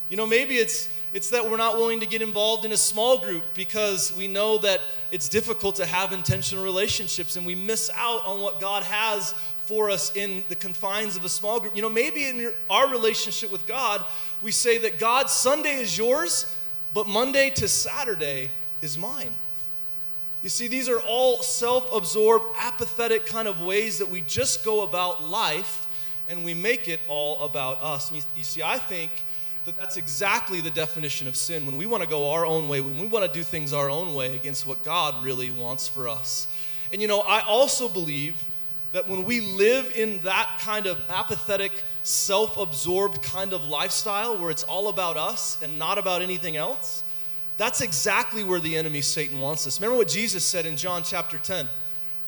You 0.09 0.15
know, 0.15 0.25
maybe 0.25 0.55
it's 0.55 0.87
it's 1.13 1.29
that 1.31 1.49
we're 1.49 1.57
not 1.57 1.75
willing 1.75 1.99
to 1.99 2.05
get 2.05 2.21
involved 2.21 2.63
in 2.63 2.71
a 2.71 2.77
small 2.77 3.17
group 3.17 3.43
because 3.53 4.15
we 4.15 4.27
know 4.27 4.57
that 4.59 4.79
it's 5.11 5.27
difficult 5.27 5.75
to 5.75 5.85
have 5.85 6.13
intentional 6.13 6.63
relationships 6.63 7.35
and 7.35 7.45
we 7.45 7.55
miss 7.55 7.91
out 7.95 8.25
on 8.25 8.41
what 8.41 8.61
God 8.61 8.83
has 8.83 9.33
for 9.57 9.89
us 9.89 10.15
in 10.15 10.43
the 10.47 10.55
confines 10.55 11.17
of 11.17 11.25
a 11.25 11.29
small 11.29 11.59
group. 11.59 11.75
You 11.75 11.81
know, 11.81 11.89
maybe 11.89 12.27
in 12.27 12.37
your, 12.37 12.53
our 12.69 12.89
relationship 12.89 13.51
with 13.51 13.67
God, 13.67 14.05
we 14.41 14.51
say 14.51 14.77
that 14.79 14.99
God, 14.99 15.29
Sunday 15.29 15.75
is 15.75 15.97
yours, 15.97 16.57
but 16.93 17.07
Monday 17.07 17.49
to 17.51 17.67
Saturday 17.67 18.49
is 18.81 18.97
mine. 18.97 19.33
You 20.41 20.49
see, 20.49 20.67
these 20.67 20.89
are 20.89 20.99
all 21.01 21.43
self 21.43 21.93
absorbed, 21.93 22.45
apathetic 22.59 23.25
kind 23.25 23.47
of 23.47 23.61
ways 23.61 23.99
that 23.99 24.09
we 24.09 24.21
just 24.21 24.65
go 24.65 24.81
about 24.81 25.23
life 25.23 25.87
and 26.27 26.43
we 26.43 26.53
make 26.53 26.87
it 26.87 26.99
all 27.07 27.41
about 27.41 27.81
us. 27.83 28.11
You, 28.11 28.21
you 28.35 28.43
see, 28.43 28.63
I 28.63 28.77
think 28.77 29.11
that 29.65 29.77
that's 29.77 29.97
exactly 29.97 30.59
the 30.61 30.71
definition 30.71 31.27
of 31.27 31.35
sin. 31.35 31.65
When 31.65 31.77
we 31.77 31.85
want 31.85 32.03
to 32.03 32.09
go 32.09 32.31
our 32.31 32.45
own 32.45 32.67
way, 32.67 32.81
when 32.81 32.99
we 32.99 33.05
want 33.05 33.31
to 33.31 33.39
do 33.39 33.43
things 33.43 33.73
our 33.73 33.89
own 33.89 34.13
way 34.15 34.35
against 34.35 34.65
what 34.65 34.83
God 34.83 35.23
really 35.23 35.51
wants 35.51 35.87
for 35.87 36.07
us. 36.07 36.47
And 36.91 37.01
you 37.01 37.07
know, 37.07 37.19
I 37.21 37.41
also 37.41 37.87
believe 37.87 38.43
that 38.91 39.07
when 39.07 39.23
we 39.23 39.39
live 39.39 39.93
in 39.95 40.19
that 40.19 40.57
kind 40.59 40.85
of 40.85 40.99
apathetic, 41.09 41.83
self 42.03 42.57
absorbed 42.57 43.21
kind 43.21 43.53
of 43.53 43.65
lifestyle 43.65 44.37
where 44.37 44.49
it's 44.49 44.63
all 44.63 44.89
about 44.89 45.15
us 45.15 45.61
and 45.61 45.77
not 45.79 45.97
about 45.97 46.21
anything 46.21 46.57
else, 46.57 47.03
that's 47.57 47.81
exactly 47.81 48.43
where 48.43 48.59
the 48.59 48.75
enemy 48.75 49.01
Satan 49.01 49.39
wants 49.39 49.67
us. 49.67 49.79
Remember 49.79 49.97
what 49.97 50.07
Jesus 50.07 50.43
said 50.43 50.65
in 50.65 50.75
John 50.75 51.03
chapter 51.03 51.37
10? 51.37 51.67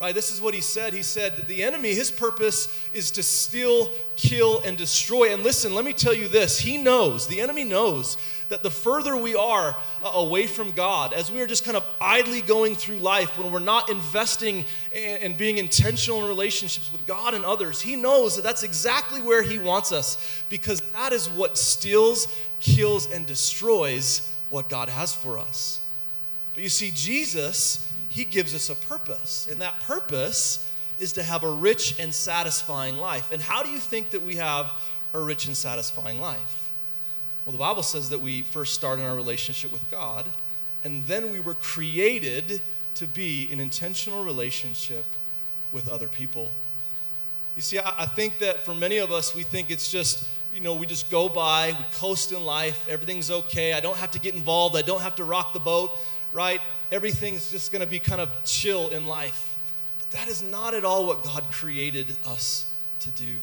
Right? 0.03 0.13
This 0.13 0.31
is 0.31 0.41
what 0.41 0.53
he 0.53 0.60
said. 0.60 0.91
He 0.91 1.01
said 1.01 1.38
that 1.38 1.48
the 1.48 1.63
enemy, 1.63 1.93
his 1.93 2.12
purpose 2.12 2.67
is 2.93 3.10
to 3.12 3.24
steal, 3.24 3.89
kill, 4.17 4.60
and 4.63 4.77
destroy. 4.77 5.31
And 5.31 5.43
listen, 5.43 5.74
let 5.74 5.86
me 5.86 5.93
tell 5.93 6.13
you 6.13 6.27
this. 6.27 6.60
He 6.60 6.77
knows, 6.77 7.25
the 7.25 7.39
enemy 7.39 7.63
knows 7.63 8.17
that 8.50 8.63
the 8.63 8.69
further 8.69 9.15
we 9.15 9.33
are 9.33 9.77
uh, 10.03 10.12
away 10.15 10.45
from 10.45 10.72
God, 10.72 11.13
as 11.13 11.31
we 11.31 11.39
are 11.39 11.48
just 11.48 11.63
kind 11.63 11.77
of 11.77 11.86
idly 12.01 12.41
going 12.41 12.75
through 12.75 12.98
life, 12.98 13.38
when 13.38 13.50
we're 13.50 13.60
not 13.60 13.89
investing 13.89 14.65
and 14.93 15.38
being 15.38 15.57
intentional 15.57 16.22
in 16.22 16.27
relationships 16.27 16.91
with 16.91 17.07
God 17.07 17.33
and 17.33 17.45
others, 17.45 17.79
he 17.79 17.95
knows 17.95 18.36
that 18.36 18.41
that's 18.41 18.63
exactly 18.63 19.22
where 19.22 19.41
he 19.41 19.57
wants 19.57 19.93
us 19.93 20.43
because 20.50 20.81
that 20.91 21.13
is 21.13 21.29
what 21.29 21.57
steals, 21.57 22.27
kills, 22.60 23.10
and 23.10 23.25
destroys 23.25 24.36
what 24.50 24.67
God 24.67 24.89
has 24.89 25.15
for 25.15 25.39
us. 25.39 25.79
But 26.53 26.62
you 26.62 26.69
see, 26.69 26.91
Jesus 26.93 27.89
he 28.13 28.25
gives 28.25 28.53
us 28.53 28.70
a 28.70 28.75
purpose. 28.75 29.48
And 29.50 29.60
that 29.62 29.79
purpose 29.79 30.70
is 31.00 31.13
to 31.13 31.24
have 31.24 31.43
a 31.43 31.51
rich 31.51 32.00
and 32.00 32.13
satisfying 32.13 32.98
life. 32.98 33.32
And 33.32 33.41
how 33.41 33.63
do 33.63 33.70
you 33.70 33.79
think 33.79 34.12
that 34.12 34.22
we 34.22 34.36
have 34.36 34.72
a 35.13 35.20
rich 35.20 35.48
and 35.48 35.58
satisfying 35.58 36.22
life? 36.22 36.72
Well, 37.43 37.53
the 37.53 37.58
Bible 37.58 37.82
says 37.82 38.10
that 38.10 38.22
we 38.22 38.43
first 38.43 38.75
start 38.75 39.00
in 39.00 39.05
our 39.05 39.15
relationship 39.15 39.72
with 39.72 39.89
God, 39.89 40.27
and 40.84 41.03
then 41.08 41.32
we 41.32 41.39
were 41.39 41.55
created 41.55 42.62
to 42.96 43.08
be 43.08 43.51
in 43.51 43.60
intentional 43.60 44.24
relationship 44.24 45.05
with 45.72 45.89
other 45.89 46.08
people. 46.08 46.51
You 47.55 47.63
see, 47.63 47.79
I, 47.79 47.93
I 47.98 48.05
think 48.05 48.38
that 48.38 48.60
for 48.60 48.75
many 48.75 49.00
of 49.00 49.12
us, 49.12 49.34
we 49.34 49.41
think 49.41 49.72
it's 49.72 49.91
just, 49.91 50.29
you 50.53 50.62
know, 50.62 50.75
we 50.75 50.86
just 50.86 51.10
go 51.10 51.27
by, 51.27 51.75
we 51.77 51.86
coast 51.96 52.32
in 52.32 52.46
life, 52.46 52.88
everything's 52.88 53.32
okay, 53.32 53.74
I 53.74 53.79
don't 53.79 53.98
have 53.98 54.12
to 54.12 54.20
get 54.20 54.36
involved, 54.36 54.77
I 54.77 54.84
don't 54.84 55.01
have 55.01 55.15
to 55.15 55.24
rock 55.24 55.51
the 55.53 55.60
boat, 55.60 55.98
right? 56.34 56.60
everything's 56.94 57.50
just 57.50 57.72
going 57.72 57.82
to 57.82 57.88
be 57.88 57.98
kind 57.98 58.22
of 58.22 58.30
chill 58.44 58.90
in 58.90 59.08
life. 59.08 59.58
But 59.98 60.12
that 60.12 60.28
is 60.28 60.44
not 60.44 60.75
at 60.75 60.86
all 60.86 61.08
what 61.08 61.24
God 61.24 61.44
created 61.52 62.16
us 62.25 62.72
to 63.00 63.10
do. 63.12 63.36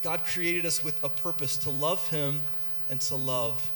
God 0.00 0.24
created 0.24 0.64
us 0.64 0.84
with 0.84 1.02
a 1.02 1.08
purpose 1.08 1.56
to 1.58 1.70
love 1.70 2.08
Him 2.08 2.40
and 2.88 3.00
to 3.02 3.16
love 3.16 3.70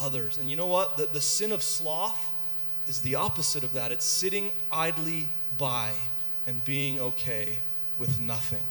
others. 0.00 0.38
And 0.38 0.50
you 0.50 0.56
know 0.56 0.66
what? 0.66 0.96
The, 0.96 1.04
the 1.04 1.20
sin 1.20 1.52
of 1.52 1.62
sloth 1.62 2.30
is 2.86 3.02
the 3.02 3.16
opposite 3.16 3.62
of 3.62 3.74
that. 3.74 3.92
It's 3.92 4.06
sitting 4.06 4.52
idly 4.72 5.28
by 5.58 5.92
and 6.46 6.64
being 6.64 6.98
okay 6.98 7.58
with 7.98 8.20
nothing. 8.20 8.62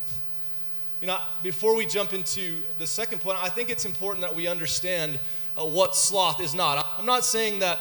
You 1.00 1.08
know, 1.08 1.20
before 1.44 1.75
we 1.75 1.86
jump 1.86 2.13
into 2.13 2.63
the 2.79 2.88
second 2.88 3.22
point, 3.22 3.38
I 3.39 3.50
think 3.50 3.70
it's 3.70 3.86
important 3.86 4.22
that 4.22 4.36
we 4.36 4.48
understand 4.48 5.20
uh, 5.55 5.63
what 5.63 5.96
sloth 5.96 6.41
is 6.41 6.55
not. 6.55 6.88
I'm 6.98 7.05
not 7.05 7.24
saying 7.24 7.60
that 7.60 7.77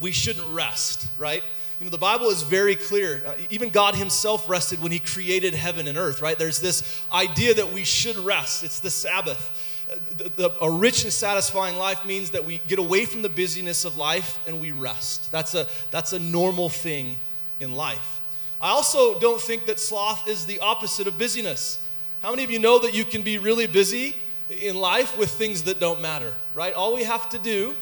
we 0.00 0.10
shouldn't 0.10 0.48
rest, 0.48 1.06
right? 1.18 1.42
You 1.78 1.86
know, 1.86 1.90
the 1.90 1.98
Bible 1.98 2.28
is 2.28 2.42
very 2.42 2.74
clear. 2.74 3.22
Uh, 3.26 3.34
even 3.48 3.70
God 3.70 3.94
Himself 3.94 4.48
rested 4.50 4.82
when 4.82 4.92
He 4.92 4.98
created 4.98 5.54
heaven 5.54 5.86
and 5.86 5.96
earth, 5.96 6.20
right? 6.20 6.38
There's 6.38 6.60
this 6.60 7.02
idea 7.12 7.54
that 7.54 7.72
we 7.72 7.84
should 7.84 8.16
rest. 8.16 8.64
It's 8.64 8.80
the 8.80 8.90
Sabbath. 8.90 9.86
Uh, 9.90 9.96
the, 10.16 10.28
the, 10.28 10.64
a 10.64 10.70
rich 10.70 11.04
and 11.04 11.12
satisfying 11.12 11.76
life 11.76 12.04
means 12.04 12.30
that 12.30 12.44
we 12.44 12.58
get 12.66 12.78
away 12.78 13.06
from 13.06 13.22
the 13.22 13.28
busyness 13.28 13.84
of 13.84 13.96
life 13.96 14.38
and 14.46 14.60
we 14.60 14.72
rest. 14.72 15.32
That's 15.32 15.54
a, 15.54 15.66
that's 15.90 16.12
a 16.12 16.18
normal 16.18 16.68
thing 16.68 17.18
in 17.60 17.74
life. 17.74 18.20
I 18.60 18.70
also 18.70 19.18
don't 19.18 19.40
think 19.40 19.64
that 19.66 19.80
sloth 19.80 20.28
is 20.28 20.44
the 20.44 20.60
opposite 20.60 21.06
of 21.06 21.16
busyness. 21.16 21.86
How 22.22 22.30
many 22.30 22.44
of 22.44 22.50
you 22.50 22.58
know 22.58 22.78
that 22.80 22.92
you 22.92 23.06
can 23.06 23.22
be 23.22 23.38
really 23.38 23.66
busy 23.66 24.14
in 24.50 24.76
life 24.76 25.16
with 25.16 25.30
things 25.30 25.62
that 25.62 25.80
don't 25.80 26.02
matter, 26.02 26.34
right? 26.52 26.74
All 26.74 26.94
we 26.94 27.04
have 27.04 27.30
to 27.30 27.38
do 27.38 27.74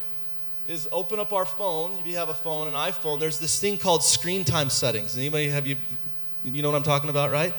is 0.69 0.87
open 0.93 1.19
up 1.19 1.33
our 1.33 1.47
phone. 1.47 1.99
If 1.99 2.07
you 2.07 2.17
have 2.17 2.29
a 2.29 2.35
phone, 2.35 2.69
an 2.69 2.75
iPhone, 2.75 3.19
there's 3.19 3.41
this 3.41 3.59
thing 3.59 3.79
called 3.79 4.05
screen 4.05 4.45
time 4.45 4.69
settings. 4.69 5.17
Anybody 5.17 5.49
have 5.49 5.67
you, 5.67 5.77
you 6.45 6.63
know 6.63 6.71
what 6.71 6.77
I'm 6.77 6.83
talking 6.83 7.09
about, 7.09 7.31
right? 7.31 7.55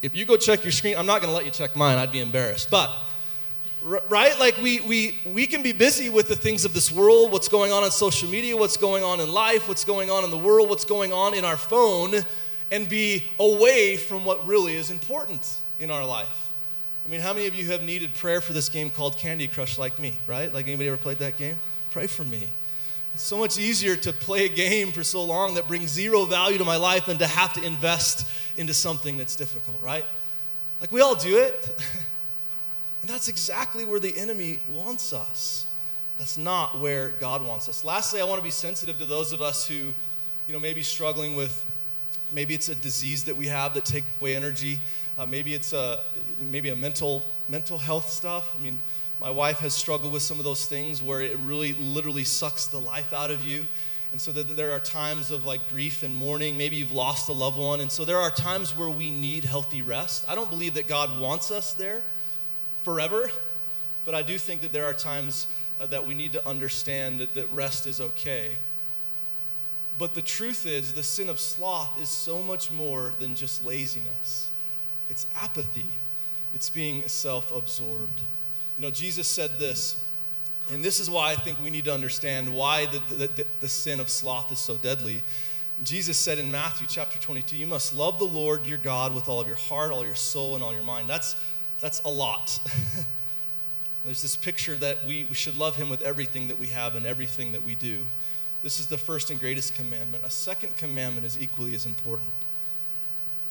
If 0.00 0.16
you 0.16 0.24
go 0.24 0.36
check 0.38 0.64
your 0.64 0.72
screen, 0.72 0.96
I'm 0.96 1.06
not 1.06 1.20
going 1.20 1.30
to 1.30 1.36
let 1.36 1.44
you 1.44 1.50
check 1.50 1.76
mine. 1.76 1.98
I'd 1.98 2.10
be 2.10 2.20
embarrassed. 2.20 2.70
But 2.70 2.90
right 4.08 4.40
like 4.40 4.56
we, 4.62 4.80
we 4.80 5.18
we 5.26 5.46
can 5.46 5.62
be 5.62 5.72
busy 5.72 6.08
with 6.08 6.26
the 6.26 6.34
things 6.34 6.64
of 6.64 6.72
this 6.72 6.90
world 6.90 7.30
what's 7.30 7.48
going 7.48 7.70
on 7.70 7.82
on 7.82 7.90
social 7.90 8.30
media 8.30 8.56
what's 8.56 8.78
going 8.78 9.04
on 9.04 9.20
in 9.20 9.30
life 9.30 9.68
what's 9.68 9.84
going 9.84 10.08
on 10.08 10.24
in 10.24 10.30
the 10.30 10.38
world 10.38 10.70
what's 10.70 10.86
going 10.86 11.12
on 11.12 11.34
in 11.34 11.44
our 11.44 11.58
phone 11.58 12.14
and 12.72 12.88
be 12.88 13.30
away 13.38 13.98
from 13.98 14.24
what 14.24 14.46
really 14.46 14.74
is 14.74 14.90
important 14.90 15.60
in 15.80 15.90
our 15.90 16.02
life 16.02 16.50
i 17.06 17.10
mean 17.10 17.20
how 17.20 17.34
many 17.34 17.46
of 17.46 17.54
you 17.54 17.66
have 17.66 17.82
needed 17.82 18.14
prayer 18.14 18.40
for 18.40 18.54
this 18.54 18.70
game 18.70 18.88
called 18.88 19.18
candy 19.18 19.46
crush 19.46 19.76
like 19.76 19.98
me 19.98 20.16
right 20.26 20.54
like 20.54 20.66
anybody 20.66 20.88
ever 20.88 20.96
played 20.96 21.18
that 21.18 21.36
game 21.36 21.58
Pray 21.94 22.08
for 22.08 22.24
me. 22.24 22.50
It's 23.12 23.22
so 23.22 23.38
much 23.38 23.56
easier 23.56 23.94
to 23.94 24.12
play 24.12 24.46
a 24.46 24.48
game 24.48 24.90
for 24.90 25.04
so 25.04 25.22
long 25.22 25.54
that 25.54 25.68
brings 25.68 25.90
zero 25.90 26.24
value 26.24 26.58
to 26.58 26.64
my 26.64 26.74
life 26.74 27.06
than 27.06 27.18
to 27.18 27.26
have 27.28 27.52
to 27.52 27.62
invest 27.62 28.26
into 28.56 28.74
something 28.74 29.16
that's 29.16 29.36
difficult, 29.36 29.80
right? 29.80 30.04
Like 30.80 30.90
we 30.90 31.02
all 31.02 31.14
do 31.14 31.38
it. 31.38 31.68
and 33.00 33.08
that's 33.08 33.28
exactly 33.28 33.84
where 33.84 34.00
the 34.00 34.12
enemy 34.18 34.58
wants 34.68 35.12
us. 35.12 35.68
That's 36.18 36.36
not 36.36 36.80
where 36.80 37.10
God 37.10 37.46
wants 37.46 37.68
us. 37.68 37.84
Lastly, 37.84 38.20
I 38.20 38.24
want 38.24 38.40
to 38.40 38.44
be 38.44 38.50
sensitive 38.50 38.98
to 38.98 39.04
those 39.04 39.32
of 39.32 39.40
us 39.40 39.64
who, 39.64 39.94
you 40.48 40.52
know, 40.52 40.58
maybe 40.58 40.82
struggling 40.82 41.36
with 41.36 41.64
maybe 42.32 42.54
it's 42.54 42.70
a 42.70 42.74
disease 42.74 43.22
that 43.22 43.36
we 43.36 43.46
have 43.46 43.72
that 43.74 43.84
take 43.84 44.02
away 44.20 44.34
energy. 44.34 44.80
Uh, 45.16 45.26
maybe 45.26 45.54
it's 45.54 45.72
a 45.72 46.02
maybe 46.40 46.70
a 46.70 46.76
mental 46.76 47.24
mental 47.48 47.78
health 47.78 48.10
stuff. 48.10 48.52
I 48.58 48.60
mean, 48.60 48.80
my 49.20 49.30
wife 49.30 49.58
has 49.60 49.74
struggled 49.74 50.12
with 50.12 50.22
some 50.22 50.38
of 50.38 50.44
those 50.44 50.66
things 50.66 51.02
where 51.02 51.22
it 51.22 51.38
really 51.40 51.72
literally 51.74 52.24
sucks 52.24 52.66
the 52.66 52.78
life 52.78 53.12
out 53.12 53.30
of 53.30 53.46
you. 53.46 53.66
And 54.12 54.20
so 54.20 54.30
there 54.30 54.70
are 54.70 54.78
times 54.78 55.30
of 55.30 55.44
like 55.44 55.68
grief 55.68 56.02
and 56.02 56.14
mourning. 56.14 56.56
Maybe 56.56 56.76
you've 56.76 56.92
lost 56.92 57.28
a 57.28 57.32
loved 57.32 57.58
one. 57.58 57.80
And 57.80 57.90
so 57.90 58.04
there 58.04 58.18
are 58.18 58.30
times 58.30 58.76
where 58.76 58.90
we 58.90 59.10
need 59.10 59.44
healthy 59.44 59.82
rest. 59.82 60.24
I 60.28 60.34
don't 60.34 60.50
believe 60.50 60.74
that 60.74 60.86
God 60.86 61.18
wants 61.18 61.50
us 61.50 61.72
there 61.72 62.02
forever, 62.82 63.30
but 64.04 64.14
I 64.14 64.22
do 64.22 64.38
think 64.38 64.60
that 64.60 64.72
there 64.72 64.84
are 64.84 64.94
times 64.94 65.48
uh, 65.80 65.86
that 65.86 66.06
we 66.06 66.14
need 66.14 66.32
to 66.32 66.46
understand 66.46 67.18
that, 67.18 67.34
that 67.34 67.50
rest 67.52 67.86
is 67.86 68.00
okay. 68.00 68.52
But 69.98 70.14
the 70.14 70.22
truth 70.22 70.66
is, 70.66 70.92
the 70.92 71.02
sin 71.02 71.28
of 71.28 71.40
sloth 71.40 72.00
is 72.00 72.08
so 72.08 72.42
much 72.42 72.70
more 72.70 73.14
than 73.18 73.34
just 73.34 73.64
laziness. 73.64 74.50
It's 75.08 75.26
apathy. 75.34 75.86
It's 76.52 76.68
being 76.68 77.06
self 77.08 77.54
absorbed. 77.54 78.20
You 78.76 78.82
know, 78.82 78.90
Jesus 78.90 79.28
said 79.28 79.58
this, 79.58 80.04
and 80.70 80.84
this 80.84 80.98
is 80.98 81.10
why 81.10 81.30
I 81.30 81.34
think 81.34 81.62
we 81.62 81.70
need 81.70 81.84
to 81.84 81.94
understand 81.94 82.52
why 82.52 82.86
the, 82.86 83.14
the, 83.14 83.26
the, 83.28 83.46
the 83.60 83.68
sin 83.68 84.00
of 84.00 84.08
sloth 84.08 84.50
is 84.50 84.58
so 84.58 84.76
deadly. 84.76 85.22
Jesus 85.82 86.16
said 86.16 86.38
in 86.38 86.50
Matthew 86.50 86.86
chapter 86.88 87.18
22, 87.18 87.56
you 87.56 87.66
must 87.66 87.94
love 87.94 88.18
the 88.18 88.24
Lord 88.24 88.66
your 88.66 88.78
God 88.78 89.14
with 89.14 89.28
all 89.28 89.40
of 89.40 89.46
your 89.46 89.56
heart, 89.56 89.92
all 89.92 90.04
your 90.04 90.14
soul, 90.14 90.54
and 90.54 90.62
all 90.62 90.72
your 90.72 90.82
mind. 90.82 91.08
That's, 91.08 91.36
that's 91.80 92.00
a 92.02 92.08
lot. 92.08 92.58
There's 94.04 94.22
this 94.22 94.36
picture 94.36 94.74
that 94.76 95.04
we, 95.06 95.24
we 95.24 95.34
should 95.34 95.56
love 95.56 95.76
him 95.76 95.90
with 95.90 96.02
everything 96.02 96.48
that 96.48 96.58
we 96.58 96.68
have 96.68 96.94
and 96.94 97.06
everything 97.06 97.52
that 97.52 97.64
we 97.64 97.74
do. 97.74 98.06
This 98.62 98.80
is 98.80 98.86
the 98.86 98.98
first 98.98 99.30
and 99.30 99.38
greatest 99.38 99.74
commandment. 99.74 100.24
A 100.24 100.30
second 100.30 100.76
commandment 100.76 101.26
is 101.26 101.38
equally 101.38 101.74
as 101.74 101.86
important. 101.86 102.30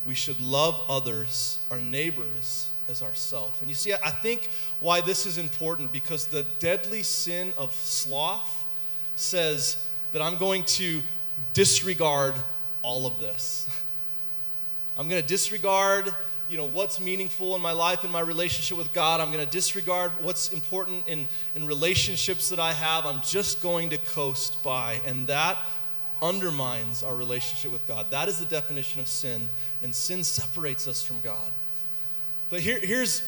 We 0.06 0.16
should 0.16 0.40
love 0.42 0.82
others, 0.90 1.60
our 1.70 1.80
neighbors, 1.80 2.70
as 2.90 3.02
ourself. 3.02 3.62
And 3.62 3.70
you 3.70 3.76
see, 3.76 3.94
I 3.94 4.10
think 4.10 4.50
why 4.80 5.02
this 5.02 5.26
is 5.26 5.38
important 5.38 5.92
because 5.92 6.28
the 6.28 6.44
deadly 6.60 7.04
sin 7.04 7.54
of 7.58 7.74
sloth 7.74 8.66
says 9.16 9.88
that 10.12 10.22
I'm 10.22 10.38
going 10.38 10.64
to 10.64 11.02
disregard 11.54 12.36
all 12.82 13.06
of 13.06 13.20
this. 13.20 13.68
I'm 14.98 15.10
going 15.10 15.22
to 15.22 15.28
disregard 15.28 16.14
you 16.50 16.58
know 16.58 16.68
what's 16.68 17.00
meaningful 17.00 17.56
in 17.56 17.62
my 17.62 17.72
life 17.72 18.04
in 18.04 18.12
my 18.12 18.20
relationship 18.20 18.78
with 18.78 18.92
god. 18.94 19.22
I'm 19.22 19.32
going 19.32 19.44
to 19.44 19.50
disregard 19.50 20.12
what's 20.22 20.52
important 20.52 21.08
in, 21.08 21.28
in 21.56 21.66
relationships 21.66 22.50
that 22.50 22.60
i 22.60 22.74
have. 22.74 23.06
I'm 23.06 23.22
just 23.22 23.62
going 23.62 23.90
to 23.90 23.98
coast 23.98 24.62
by. 24.62 25.00
And 25.06 25.26
that 25.28 25.58
undermines 26.22 27.02
our 27.02 27.16
relationship 27.16 27.72
with 27.72 27.88
god. 27.88 28.12
That 28.12 28.28
is 28.28 28.40
the 28.40 28.46
definition 28.46 29.00
of 29.00 29.08
sin. 29.08 29.50
And 29.82 29.96
sin 29.96 30.24
separates 30.24 30.88
us 30.88 31.02
from 31.02 31.22
god 31.22 31.52
but 32.54 32.62
here, 32.62 32.78
here's 32.80 33.28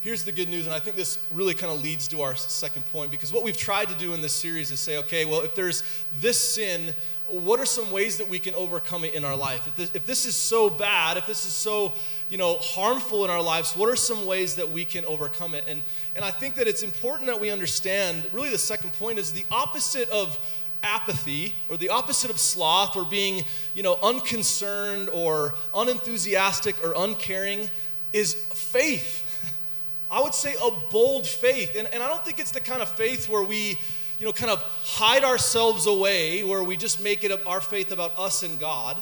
here's 0.00 0.24
the 0.24 0.32
good 0.32 0.48
news, 0.48 0.66
and 0.66 0.74
I 0.74 0.80
think 0.80 0.96
this 0.96 1.24
really 1.30 1.54
kind 1.54 1.72
of 1.72 1.80
leads 1.80 2.08
to 2.08 2.22
our 2.22 2.34
second 2.34 2.84
point 2.86 3.12
because 3.12 3.32
what 3.32 3.44
we've 3.44 3.56
tried 3.56 3.88
to 3.88 3.94
do 3.94 4.14
in 4.14 4.20
this 4.20 4.32
series 4.32 4.72
is 4.72 4.80
say, 4.80 4.98
okay, 4.98 5.24
well, 5.24 5.42
if 5.42 5.54
there's 5.54 5.84
this 6.18 6.36
sin, 6.36 6.92
what 7.28 7.60
are 7.60 7.64
some 7.64 7.92
ways 7.92 8.18
that 8.18 8.28
we 8.28 8.40
can 8.40 8.52
overcome 8.56 9.04
it 9.04 9.14
in 9.14 9.24
our 9.24 9.36
life? 9.36 9.64
If 9.68 9.76
this, 9.76 9.94
if 9.94 10.06
this 10.06 10.26
is 10.26 10.34
so 10.34 10.68
bad, 10.68 11.18
if 11.18 11.28
this 11.28 11.46
is 11.46 11.52
so 11.52 11.92
you 12.28 12.36
know, 12.36 12.54
harmful 12.54 13.24
in 13.24 13.30
our 13.30 13.40
lives, 13.40 13.76
what 13.76 13.88
are 13.88 13.94
some 13.94 14.26
ways 14.26 14.56
that 14.56 14.68
we 14.68 14.84
can 14.84 15.04
overcome 15.04 15.54
it? 15.54 15.62
And, 15.68 15.80
and 16.16 16.24
I 16.24 16.32
think 16.32 16.56
that 16.56 16.66
it's 16.66 16.82
important 16.82 17.28
that 17.28 17.40
we 17.40 17.52
understand 17.52 18.26
really 18.32 18.50
the 18.50 18.58
second 18.58 18.92
point 18.94 19.20
is 19.20 19.32
the 19.32 19.46
opposite 19.52 20.10
of 20.10 20.36
apathy 20.82 21.54
or 21.68 21.76
the 21.76 21.90
opposite 21.90 22.30
of 22.30 22.38
sloth 22.38 22.96
or 22.96 23.04
being 23.04 23.44
you 23.74 23.84
know, 23.84 23.98
unconcerned 24.02 25.08
or 25.10 25.54
unenthusiastic 25.74 26.76
or 26.84 26.92
uncaring 26.96 27.70
is 28.12 28.34
faith. 28.34 29.22
I 30.10 30.20
would 30.20 30.34
say 30.34 30.54
a 30.62 30.70
bold 30.90 31.26
faith. 31.26 31.76
And, 31.76 31.88
and 31.92 32.02
I 32.02 32.08
don't 32.08 32.24
think 32.24 32.38
it's 32.38 32.52
the 32.52 32.60
kind 32.60 32.82
of 32.82 32.88
faith 32.88 33.28
where 33.28 33.42
we, 33.42 33.78
you 34.18 34.26
know, 34.26 34.32
kind 34.32 34.50
of 34.50 34.62
hide 34.84 35.24
ourselves 35.24 35.86
away, 35.86 36.44
where 36.44 36.62
we 36.62 36.76
just 36.76 37.02
make 37.02 37.24
it 37.24 37.32
up 37.32 37.46
our 37.46 37.60
faith 37.60 37.92
about 37.92 38.16
us 38.18 38.42
and 38.42 38.58
God, 38.60 38.96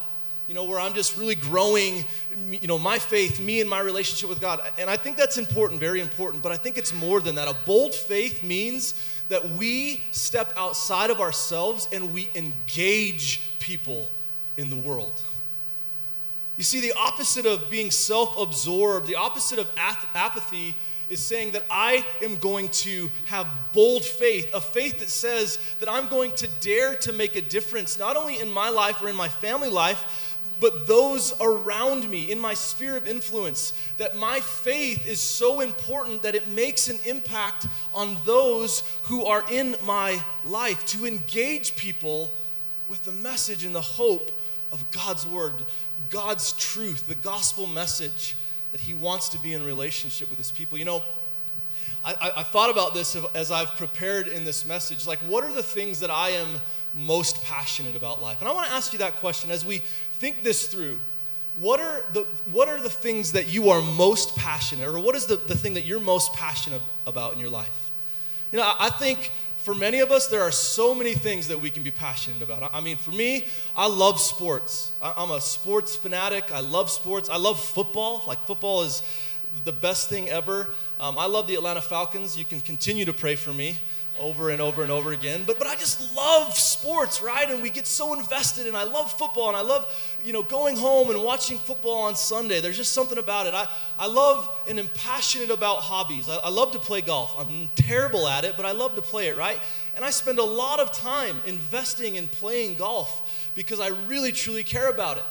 you 0.48 0.54
know, 0.54 0.64
where 0.64 0.80
I'm 0.80 0.94
just 0.94 1.16
really 1.16 1.34
growing, 1.34 2.04
you 2.50 2.66
know, 2.66 2.78
my 2.78 2.98
faith, 2.98 3.40
me 3.40 3.60
and 3.60 3.68
my 3.68 3.80
relationship 3.80 4.28
with 4.28 4.40
God. 4.40 4.60
And 4.78 4.90
I 4.90 4.96
think 4.96 5.16
that's 5.16 5.38
important, 5.38 5.80
very 5.80 6.00
important, 6.00 6.42
but 6.42 6.52
I 6.52 6.56
think 6.56 6.78
it's 6.78 6.92
more 6.92 7.20
than 7.20 7.34
that. 7.36 7.48
A 7.48 7.56
bold 7.64 7.94
faith 7.94 8.42
means 8.42 8.94
that 9.28 9.48
we 9.50 10.02
step 10.10 10.52
outside 10.56 11.10
of 11.10 11.20
ourselves 11.20 11.88
and 11.92 12.12
we 12.12 12.30
engage 12.34 13.52
people 13.58 14.10
in 14.56 14.70
the 14.70 14.76
world. 14.76 15.22
You 16.56 16.64
see, 16.64 16.80
the 16.80 16.92
opposite 16.96 17.46
of 17.46 17.68
being 17.68 17.90
self 17.90 18.38
absorbed, 18.38 19.06
the 19.06 19.16
opposite 19.16 19.58
of 19.58 19.68
apathy 19.76 20.76
is 21.08 21.20
saying 21.20 21.50
that 21.52 21.64
I 21.70 22.04
am 22.22 22.36
going 22.36 22.68
to 22.70 23.10
have 23.26 23.46
bold 23.72 24.04
faith, 24.04 24.54
a 24.54 24.60
faith 24.60 25.00
that 25.00 25.10
says 25.10 25.58
that 25.80 25.90
I'm 25.90 26.08
going 26.08 26.32
to 26.32 26.48
dare 26.60 26.94
to 26.96 27.12
make 27.12 27.36
a 27.36 27.42
difference, 27.42 27.98
not 27.98 28.16
only 28.16 28.40
in 28.40 28.50
my 28.50 28.70
life 28.70 29.02
or 29.02 29.08
in 29.08 29.16
my 29.16 29.28
family 29.28 29.68
life, 29.68 30.38
but 30.60 30.86
those 30.86 31.34
around 31.40 32.08
me, 32.08 32.30
in 32.30 32.38
my 32.38 32.54
sphere 32.54 32.96
of 32.96 33.08
influence. 33.08 33.72
That 33.98 34.16
my 34.16 34.40
faith 34.40 35.06
is 35.06 35.20
so 35.20 35.60
important 35.60 36.22
that 36.22 36.34
it 36.34 36.48
makes 36.48 36.88
an 36.88 36.98
impact 37.04 37.66
on 37.92 38.16
those 38.24 38.80
who 39.02 39.26
are 39.26 39.44
in 39.50 39.76
my 39.84 40.22
life, 40.44 40.86
to 40.86 41.06
engage 41.06 41.76
people 41.76 42.32
with 42.88 43.02
the 43.02 43.12
message 43.12 43.64
and 43.64 43.74
the 43.74 43.80
hope 43.80 44.30
of 44.74 44.90
God's 44.90 45.26
word, 45.26 45.54
God's 46.10 46.52
truth, 46.54 47.06
the 47.06 47.14
gospel 47.14 47.66
message 47.68 48.36
that 48.72 48.80
He 48.80 48.92
wants 48.92 49.28
to 49.30 49.38
be 49.38 49.54
in 49.54 49.64
relationship 49.64 50.28
with 50.28 50.36
His 50.36 50.50
people. 50.50 50.76
You 50.76 50.84
know, 50.84 51.04
I, 52.04 52.32
I, 52.36 52.42
thought 52.42 52.70
about 52.70 52.92
this 52.92 53.16
as 53.34 53.50
I've 53.50 53.70
prepared 53.76 54.28
in 54.28 54.44
this 54.44 54.66
message. 54.66 55.06
Like, 55.06 55.20
what 55.20 55.44
are 55.44 55.52
the 55.52 55.62
things 55.62 56.00
that 56.00 56.10
I 56.10 56.30
am 56.30 56.60
most 56.92 57.42
passionate 57.44 57.96
about 57.96 58.20
life? 58.20 58.40
And 58.40 58.48
I 58.48 58.52
want 58.52 58.66
to 58.66 58.72
ask 58.72 58.92
you 58.92 58.98
that 58.98 59.14
question 59.16 59.50
as 59.50 59.64
we 59.64 59.78
think 59.78 60.42
this 60.42 60.66
through. 60.66 60.98
What 61.58 61.78
are 61.78 62.02
the, 62.12 62.26
what 62.50 62.68
are 62.68 62.80
the 62.80 62.90
things 62.90 63.32
that 63.32 63.46
you 63.46 63.70
are 63.70 63.80
most 63.80 64.34
passionate, 64.34 64.88
or 64.88 64.98
what 64.98 65.14
is 65.14 65.26
the, 65.26 65.36
the 65.36 65.56
thing 65.56 65.74
that 65.74 65.84
you're 65.84 66.00
most 66.00 66.32
passionate 66.32 66.82
about 67.06 67.32
in 67.32 67.38
your 67.38 67.48
life? 67.48 67.92
You 68.50 68.58
know, 68.58 68.64
I, 68.64 68.86
I 68.86 68.90
think 68.90 69.30
for 69.64 69.74
many 69.74 70.00
of 70.00 70.10
us, 70.10 70.26
there 70.26 70.42
are 70.42 70.52
so 70.52 70.94
many 70.94 71.14
things 71.14 71.48
that 71.48 71.58
we 71.58 71.70
can 71.70 71.82
be 71.82 71.90
passionate 71.90 72.42
about. 72.42 72.70
I 72.74 72.82
mean, 72.82 72.98
for 72.98 73.12
me, 73.12 73.46
I 73.74 73.88
love 73.88 74.20
sports. 74.20 74.92
I'm 75.00 75.30
a 75.30 75.40
sports 75.40 75.96
fanatic. 75.96 76.52
I 76.52 76.60
love 76.60 76.90
sports. 76.90 77.30
I 77.30 77.38
love 77.38 77.58
football. 77.58 78.22
Like, 78.26 78.40
football 78.42 78.82
is 78.82 79.02
the 79.64 79.72
best 79.72 80.10
thing 80.10 80.28
ever. 80.28 80.74
Um, 81.00 81.16
I 81.16 81.24
love 81.24 81.46
the 81.46 81.54
Atlanta 81.54 81.80
Falcons. 81.80 82.36
You 82.36 82.44
can 82.44 82.60
continue 82.60 83.06
to 83.06 83.14
pray 83.14 83.36
for 83.36 83.54
me 83.54 83.78
over 84.18 84.50
and 84.50 84.60
over 84.60 84.82
and 84.82 84.90
over 84.90 85.12
again. 85.12 85.42
But, 85.46 85.58
but 85.58 85.66
I 85.66 85.74
just 85.74 86.14
love 86.14 86.54
sports, 86.56 87.20
right? 87.22 87.50
And 87.50 87.62
we 87.62 87.70
get 87.70 87.86
so 87.86 88.14
invested, 88.14 88.66
and 88.66 88.76
I 88.76 88.84
love 88.84 89.12
football, 89.12 89.48
and 89.48 89.56
I 89.56 89.62
love, 89.62 90.18
you 90.24 90.32
know, 90.32 90.42
going 90.42 90.76
home 90.76 91.10
and 91.10 91.22
watching 91.22 91.58
football 91.58 92.02
on 92.02 92.16
Sunday. 92.16 92.60
There's 92.60 92.76
just 92.76 92.92
something 92.92 93.18
about 93.18 93.46
it. 93.46 93.54
I, 93.54 93.66
I 93.98 94.06
love 94.06 94.48
and 94.68 94.78
am 94.78 94.88
passionate 94.94 95.50
about 95.50 95.78
hobbies. 95.78 96.28
I, 96.28 96.36
I 96.36 96.50
love 96.50 96.72
to 96.72 96.78
play 96.78 97.00
golf. 97.00 97.34
I'm 97.38 97.68
terrible 97.74 98.26
at 98.28 98.44
it, 98.44 98.54
but 98.56 98.66
I 98.66 98.72
love 98.72 98.94
to 98.96 99.02
play 99.02 99.28
it, 99.28 99.36
right? 99.36 99.60
And 99.96 100.04
I 100.04 100.10
spend 100.10 100.38
a 100.38 100.44
lot 100.44 100.80
of 100.80 100.92
time 100.92 101.40
investing 101.46 102.16
in 102.16 102.26
playing 102.26 102.76
golf 102.76 103.50
because 103.54 103.80
I 103.80 103.88
really, 103.88 104.32
truly 104.32 104.64
care 104.64 104.90
about 104.90 105.18
it. 105.18 105.24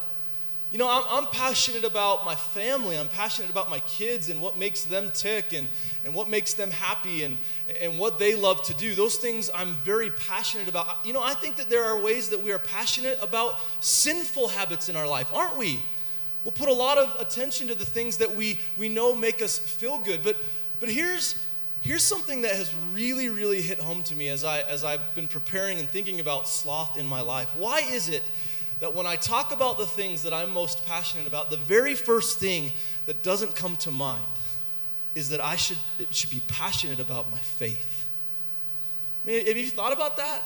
You 0.74 0.80
know, 0.80 0.90
I'm, 0.90 1.04
I'm, 1.08 1.28
passionate 1.28 1.84
about 1.84 2.26
my 2.26 2.34
family. 2.34 2.98
I'm 2.98 3.08
passionate 3.08 3.52
about 3.52 3.70
my 3.70 3.78
kids 3.82 4.30
and 4.30 4.42
what 4.42 4.58
makes 4.58 4.86
them 4.86 5.12
tick 5.12 5.54
and, 5.54 5.70
and 6.04 6.16
what 6.16 6.30
makes 6.30 6.56
them 6.56 6.72
happy 6.72 7.24
and, 7.24 7.38
and 7.80 8.00
what 8.00 8.18
they 8.18 8.34
love 8.34 8.64
to 8.64 8.74
do. 8.74 8.96
Those 8.96 9.18
things 9.18 9.52
I'm 9.54 9.76
very 9.76 10.10
passionate 10.10 10.68
about. 10.68 11.06
You 11.06 11.14
know, 11.14 11.22
I 11.22 11.36
think 11.36 11.58
that 11.58 11.70
there 11.70 11.84
are 11.84 12.02
ways 12.02 12.30
that 12.30 12.42
we 12.42 12.52
are 12.52 12.58
passionate 12.58 13.20
about 13.22 13.60
sinful 13.82 14.48
habits 14.48 14.90
in 14.90 14.96
our 14.96 15.08
life, 15.08 15.30
aren't 15.32 15.60
we? 15.60 15.80
We'll 16.44 16.54
put 16.54 16.70
a 16.70 16.74
lot 16.74 16.98
of 16.98 17.22
attention 17.22 17.68
to 17.68 17.76
the 17.76 17.86
things 17.86 18.18
that 18.18 18.36
we, 18.36 18.60
we 18.76 18.90
know 18.90 19.14
make 19.14 19.44
us 19.44 19.60
feel 19.60 20.00
good. 20.00 20.24
But, 20.24 20.38
but 20.80 20.90
here's, 20.90 21.40
here's 21.82 22.04
something 22.04 22.42
that 22.42 22.56
has 22.56 22.74
really, 22.92 23.30
really 23.30 23.62
hit 23.62 23.80
home 23.80 24.02
to 24.04 24.16
me 24.16 24.30
as, 24.30 24.44
I, 24.44 24.62
as 24.62 24.84
I've 24.84 25.14
been 25.14 25.28
preparing 25.28 25.78
and 25.78 25.88
thinking 25.88 26.20
about 26.20 26.48
sloth 26.48 26.98
in 26.98 27.06
my 27.06 27.22
life. 27.22 27.56
Why 27.56 27.82
is 27.82 28.10
it? 28.10 28.24
That 28.84 28.94
when 28.94 29.08
I 29.08 29.16
talk 29.16 29.54
about 29.54 29.78
the 29.78 29.86
things 29.86 30.24
that 30.24 30.34
I'm 30.34 30.52
most 30.52 30.86
passionate 30.86 31.26
about, 31.26 31.50
the 31.50 31.56
very 31.56 31.96
first 31.96 32.38
thing 32.38 32.74
that 33.06 33.24
doesn't 33.24 33.56
come 33.56 33.78
to 33.78 33.92
mind 33.92 34.22
is 35.16 35.30
that 35.30 35.40
I 35.40 35.56
should, 35.56 35.78
should 36.10 36.30
be 36.30 36.42
passionate 36.50 37.00
about 37.00 37.32
my 37.32 37.38
faith. 37.38 38.10
I 39.24 39.28
mean, 39.30 39.46
have 39.46 39.56
you 39.56 39.68
thought 39.68 39.94
about 39.94 40.18
that? 40.18 40.42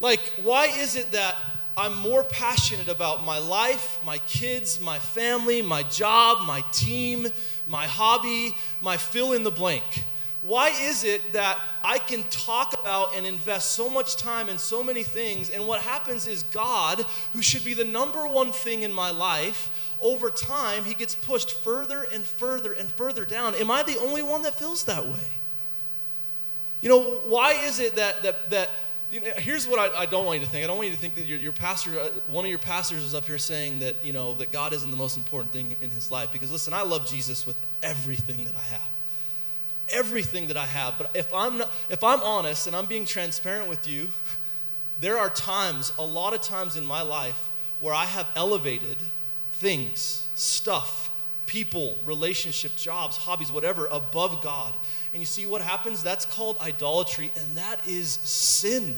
Like, 0.00 0.20
why 0.42 0.68
is 0.78 0.96
it 0.96 1.12
that 1.12 1.36
I'm 1.76 1.98
more 1.98 2.24
passionate 2.24 2.88
about 2.88 3.22
my 3.22 3.38
life, 3.38 3.98
my 4.02 4.16
kids, 4.26 4.80
my 4.80 4.98
family, 4.98 5.60
my 5.60 5.82
job, 5.82 6.46
my 6.46 6.64
team, 6.72 7.26
my 7.66 7.84
hobby, 7.84 8.52
my 8.80 8.96
fill 8.96 9.34
in 9.34 9.42
the 9.42 9.50
blank? 9.50 10.06
Why 10.46 10.68
is 10.68 11.02
it 11.02 11.32
that 11.32 11.58
I 11.82 11.98
can 11.98 12.22
talk 12.30 12.72
about 12.80 13.16
and 13.16 13.26
invest 13.26 13.72
so 13.72 13.90
much 13.90 14.16
time 14.16 14.48
in 14.48 14.58
so 14.58 14.80
many 14.80 15.02
things, 15.02 15.50
and 15.50 15.66
what 15.66 15.80
happens 15.80 16.28
is 16.28 16.44
God, 16.44 17.04
who 17.32 17.42
should 17.42 17.64
be 17.64 17.74
the 17.74 17.84
number 17.84 18.28
one 18.28 18.52
thing 18.52 18.82
in 18.82 18.92
my 18.92 19.10
life, 19.10 19.92
over 20.00 20.30
time, 20.30 20.84
he 20.84 20.94
gets 20.94 21.16
pushed 21.16 21.50
further 21.50 22.06
and 22.14 22.24
further 22.24 22.74
and 22.74 22.88
further 22.88 23.24
down. 23.24 23.56
Am 23.56 23.72
I 23.72 23.82
the 23.82 23.98
only 23.98 24.22
one 24.22 24.42
that 24.42 24.54
feels 24.54 24.84
that 24.84 25.04
way? 25.04 25.28
You 26.80 26.90
know, 26.90 27.02
why 27.26 27.54
is 27.64 27.80
it 27.80 27.96
that, 27.96 28.22
that, 28.22 28.50
that 28.50 28.70
you 29.10 29.22
know, 29.22 29.30
here's 29.38 29.66
what 29.66 29.80
I, 29.80 30.02
I, 30.02 30.06
don't 30.06 30.26
want 30.26 30.38
you 30.38 30.46
to 30.46 30.52
think. 30.52 30.62
I 30.62 30.68
don't 30.68 30.76
want 30.76 30.90
you 30.90 30.94
to 30.94 31.00
think 31.00 31.16
that 31.16 31.26
your, 31.26 31.38
your 31.38 31.52
pastor, 31.52 31.98
uh, 31.98 32.08
one 32.28 32.44
of 32.44 32.50
your 32.50 32.60
pastors 32.60 33.02
is 33.02 33.14
up 33.14 33.24
here 33.24 33.38
saying 33.38 33.80
that, 33.80 33.96
you 34.04 34.12
know, 34.12 34.34
that 34.34 34.52
God 34.52 34.72
isn't 34.72 34.90
the 34.90 34.96
most 34.96 35.16
important 35.16 35.52
thing 35.52 35.74
in 35.80 35.90
his 35.90 36.10
life. 36.10 36.30
Because 36.30 36.52
listen, 36.52 36.72
I 36.72 36.82
love 36.82 37.06
Jesus 37.06 37.46
with 37.46 37.56
everything 37.82 38.44
that 38.44 38.54
I 38.54 38.62
have 38.62 38.95
everything 39.88 40.48
that 40.48 40.56
I 40.56 40.66
have. 40.66 40.98
But 40.98 41.10
if 41.14 41.32
I'm, 41.32 41.58
not, 41.58 41.72
if 41.88 42.02
I'm 42.02 42.22
honest 42.22 42.66
and 42.66 42.74
I'm 42.74 42.86
being 42.86 43.04
transparent 43.04 43.68
with 43.68 43.88
you, 43.88 44.08
there 45.00 45.18
are 45.18 45.30
times, 45.30 45.92
a 45.98 46.04
lot 46.04 46.34
of 46.34 46.40
times 46.40 46.76
in 46.76 46.84
my 46.84 47.02
life, 47.02 47.48
where 47.80 47.94
I 47.94 48.04
have 48.04 48.26
elevated 48.34 48.96
things, 49.52 50.26
stuff, 50.34 51.10
people, 51.46 51.98
relationship, 52.04 52.74
jobs, 52.76 53.16
hobbies, 53.16 53.52
whatever, 53.52 53.86
above 53.86 54.42
God. 54.42 54.74
And 55.12 55.20
you 55.20 55.26
see 55.26 55.46
what 55.46 55.62
happens? 55.62 56.02
That's 56.02 56.24
called 56.24 56.58
idolatry, 56.60 57.30
and 57.36 57.56
that 57.56 57.86
is 57.86 58.12
sin. 58.12 58.96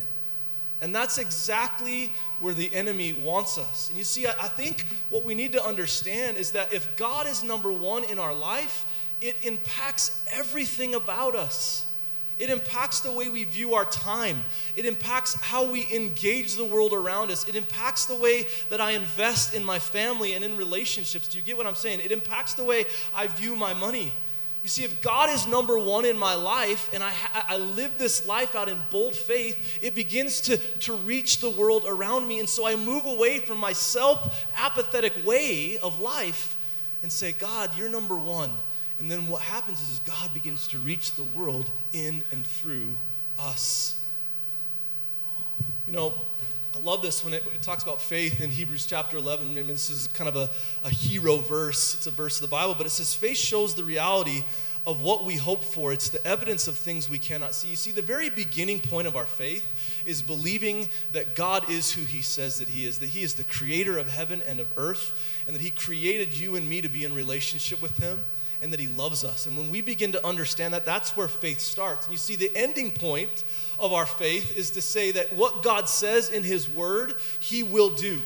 And 0.81 0.95
that's 0.95 1.19
exactly 1.19 2.13
where 2.39 2.55
the 2.55 2.73
enemy 2.75 3.13
wants 3.13 3.59
us. 3.59 3.89
And 3.89 3.99
you 3.99 4.05
see, 4.05 4.27
I, 4.27 4.31
I 4.31 4.49
think 4.49 4.87
what 5.11 5.25
we 5.25 5.35
need 5.35 5.53
to 5.53 5.65
understand 5.65 6.37
is 6.37 6.53
that 6.53 6.73
if 6.73 6.97
God 6.97 7.27
is 7.27 7.43
number 7.43 7.73
one 7.73 8.05
in 8.05 8.19
our 8.19 8.35
life, 8.35 8.87
it 9.21 9.37
impacts 9.43 10.25
everything 10.33 10.95
about 10.95 11.35
us. 11.35 11.85
It 12.39 12.51
impacts 12.51 13.01
the 13.01 13.11
way 13.11 13.29
we 13.29 13.43
view 13.45 13.75
our 13.75 13.85
time. 13.85 14.45
It 14.77 14.87
impacts 14.87 15.35
how 15.35 15.69
we 15.69 15.93
engage 15.93 16.55
the 16.55 16.65
world 16.65 16.93
around 16.93 17.33
us. 17.33 17.49
It 17.49 17.57
impacts 17.57 18.07
the 18.07 18.15
way 18.15 18.47
that 18.71 18.81
I 18.81 18.93
invest 18.93 19.55
in 19.55 19.65
my 19.65 19.81
family 19.81 20.35
and 20.35 20.45
in 20.45 20.57
relationships. 20.57 21.27
Do 21.27 21.39
you 21.39 21.45
get 21.45 21.57
what 21.57 21.67
I'm 21.67 21.75
saying? 21.75 22.01
It 22.01 22.13
impacts 22.13 22.55
the 22.55 22.63
way 22.63 22.85
I 23.15 23.27
view 23.27 23.57
my 23.57 23.75
money. 23.75 24.13
You 24.63 24.69
see, 24.69 24.85
if 24.85 25.01
God 25.03 25.31
is 25.31 25.47
number 25.47 25.79
one 25.79 26.05
in 26.05 26.19
my 26.19 26.35
life 26.35 26.91
and 26.93 27.03
I, 27.03 27.13
I 27.33 27.57
live 27.57 27.97
this 27.97 28.27
life 28.27 28.55
out 28.55 28.69
in 28.69 28.79
bold 28.91 29.15
faith, 29.15 29.79
it 29.83 29.95
begins 29.95 30.41
to, 30.43 30.59
to 30.59 30.95
reach 30.95 31.41
the 31.41 31.51
world 31.51 31.85
around 31.87 32.29
me. 32.29 32.39
And 32.39 32.49
so 32.49 32.67
I 32.67 32.77
move 32.77 33.07
away 33.07 33.39
from 33.39 33.59
my 33.59 33.73
self 33.73 34.47
apathetic 34.57 35.25
way 35.25 35.79
of 35.79 36.01
life 36.01 36.57
and 37.03 37.11
say, 37.11 37.33
God, 37.33 37.71
you're 37.77 37.89
number 37.89 38.19
one. 38.19 38.53
And 38.99 39.11
then 39.11 39.29
what 39.29 39.43
happens 39.43 39.81
is 39.81 40.01
God 40.01 40.35
begins 40.35 40.67
to 40.69 40.79
reach 40.79 41.13
the 41.15 41.23
world 41.23 41.71
in 41.93 42.23
and 42.33 42.47
through 42.47 42.95
us. 43.39 44.03
You 45.87 45.93
know, 45.93 46.15
I 46.75 46.81
love 46.81 47.01
this 47.01 47.25
when 47.25 47.33
it, 47.33 47.45
it, 47.55 47.63
talks 47.63 47.83
about 47.83 48.01
faith 48.01 48.41
in 48.41 48.51
Hebrews 48.51 48.87
chapter 48.87 49.17
11. 49.17 49.51
I 49.51 49.55
mean, 49.55 49.67
this 49.69 49.89
is 49.89 50.09
kind 50.09 50.29
of 50.29 50.37
a, 50.37 50.51
a 50.85 50.91
hero 50.91 51.37
verse. 51.37 51.95
It's 51.95 52.07
a 52.07 52.11
verse 52.11 52.37
of 52.37 52.43
the 52.43 52.51
Bible, 52.51 52.75
but 52.77 52.87
it 52.87 52.91
says, 52.91 53.15
Faith 53.15 53.37
shows 53.37 53.75
the 53.75 53.85
reality 53.85 54.45
of 54.87 55.01
what 55.01 55.25
we 55.25 55.37
hope 55.37 55.65
for. 55.65 55.93
It's 55.93 56.09
the 56.09 56.25
evidence 56.27 56.69
of 56.69 56.77
things 56.77 57.09
we 57.09 57.19
cannot 57.19 57.55
see. 57.55 57.69
You 57.69 57.77
see, 57.77 57.91
the 57.91 58.03
very 58.03 58.31
beginning 58.31 58.81
point 58.81 59.07
of 59.07 59.17
our 59.17 59.27
faith 59.27 60.03
is 60.07 60.23
believing 60.23 60.89
that 61.13 61.35
God 61.35 61.71
is 61.71 61.93
who 61.93 62.03
He 62.03 62.23
says 62.23 62.59
that 62.59 62.69
He 62.69 62.87
is, 62.87 62.99
that 62.99 63.09
He 63.09 63.23
is 63.23 63.35
the 63.35 63.45
creator 63.45 63.99
of 63.99 64.09
heaven 64.09 64.43
and 64.47 64.61
of 64.61 64.69
earth, 64.77 65.43
and 65.47 65.55
that 65.55 65.63
He 65.63 65.71
created 65.71 66.39
you 66.39 66.57
and 66.57 66.69
me 66.69 66.81
to 66.81 66.89
be 66.89 67.05
in 67.05 67.15
relationship 67.15 67.81
with 67.81 67.97
Him 67.99 68.25
and 68.61 68.73
that 68.73 68.81
He 68.81 68.89
loves 68.89 69.25
us. 69.25 69.47
And 69.47 69.57
when 69.57 69.71
we 69.71 69.81
begin 69.81 70.13
to 70.13 70.27
understand 70.27 70.75
that, 70.75 70.85
that's 70.85 71.17
where 71.17 71.29
faith 71.29 71.61
starts. 71.61 72.07
And 72.07 72.13
you 72.13 72.19
see, 72.19 72.37
the 72.37 72.51
ending 72.57 72.91
point 72.91 73.45
of 73.79 73.93
our 73.93 74.07
faith 74.07 74.57
is 74.57 74.71
to 74.71 74.83
say 74.83 75.13
that 75.13 75.33
what 75.35 75.63
God 75.63 75.89
says 75.89 76.31
in 76.31 76.43
His 76.43 76.69
Word, 76.69 77.15
He 77.41 77.63
will 77.63 77.95
do. 77.95 78.21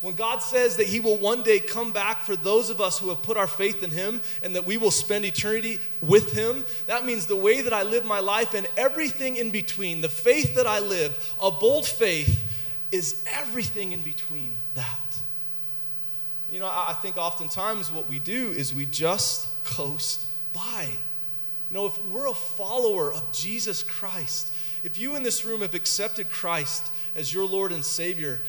When 0.00 0.14
God 0.14 0.42
says 0.42 0.76
that 0.76 0.86
He 0.86 1.00
will 1.00 1.16
one 1.16 1.42
day 1.42 1.58
come 1.58 1.90
back 1.90 2.22
for 2.22 2.36
those 2.36 2.68
of 2.68 2.78
us 2.80 2.98
who 2.98 3.08
have 3.08 3.22
put 3.22 3.38
our 3.38 3.46
faith 3.46 3.82
in 3.82 3.90
Him 3.90 4.20
and 4.42 4.54
that 4.54 4.66
we 4.66 4.76
will 4.76 4.90
spend 4.90 5.24
eternity 5.24 5.78
with 6.02 6.34
Him, 6.34 6.64
that 6.86 7.06
means 7.06 7.26
the 7.26 7.36
way 7.36 7.62
that 7.62 7.72
I 7.72 7.84
live 7.84 8.04
my 8.04 8.20
life 8.20 8.52
and 8.52 8.66
everything 8.76 9.36
in 9.36 9.50
between, 9.50 10.02
the 10.02 10.10
faith 10.10 10.54
that 10.56 10.66
I 10.66 10.78
live, 10.78 11.34
a 11.40 11.50
bold 11.50 11.86
faith, 11.86 12.44
is 12.92 13.24
everything 13.32 13.92
in 13.92 14.02
between 14.02 14.54
that. 14.74 15.20
You 16.50 16.60
know, 16.60 16.66
I 16.66 16.96
think 17.00 17.16
oftentimes 17.16 17.90
what 17.90 18.08
we 18.08 18.18
do 18.18 18.50
is 18.50 18.74
we 18.74 18.86
just 18.86 19.48
coast 19.64 20.26
by. 20.52 20.88
You 21.70 21.74
know, 21.74 21.86
if 21.86 22.04
we're 22.06 22.28
a 22.28 22.34
follower 22.34 23.12
of 23.12 23.32
Jesus 23.32 23.82
Christ, 23.82 24.52
if 24.82 24.98
you 24.98 25.16
in 25.16 25.22
this 25.22 25.44
room 25.44 25.62
have 25.62 25.74
accepted 25.74 26.30
Christ 26.30 26.90
as 27.16 27.32
your 27.32 27.46
Lord 27.46 27.72
and 27.72 27.84
Savior, 27.84 28.40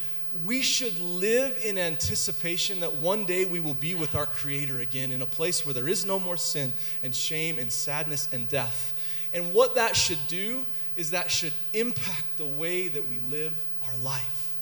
we 0.44 0.62
should 0.62 1.00
live 1.00 1.58
in 1.64 1.78
anticipation 1.78 2.82
that 2.82 2.94
one 2.96 3.26
day 3.26 3.46
we 3.46 3.62
will 3.62 3.74
be 3.74 3.96
with 3.96 4.16
our 4.16 4.26
Creator 4.26 4.82
again 4.82 5.12
in 5.12 5.22
a 5.22 5.26
place 5.26 5.66
where 5.66 5.74
there 5.74 5.88
is 5.88 6.06
no 6.06 6.20
more 6.20 6.36
sin 6.36 6.74
and 7.04 7.16
shame 7.16 7.58
and 7.58 7.72
sadness 7.72 8.28
and 8.34 8.50
death. 8.50 8.94
And 9.34 9.54
what 9.54 9.76
that 9.76 9.96
should 9.96 10.20
do 10.28 10.66
is 10.98 11.12
that 11.12 11.32
should 11.32 11.54
impact 11.74 12.38
the 12.38 12.46
way 12.46 12.90
that 12.90 13.10
we 13.10 13.20
live 13.32 13.66
our 13.88 13.98
life. 13.98 14.58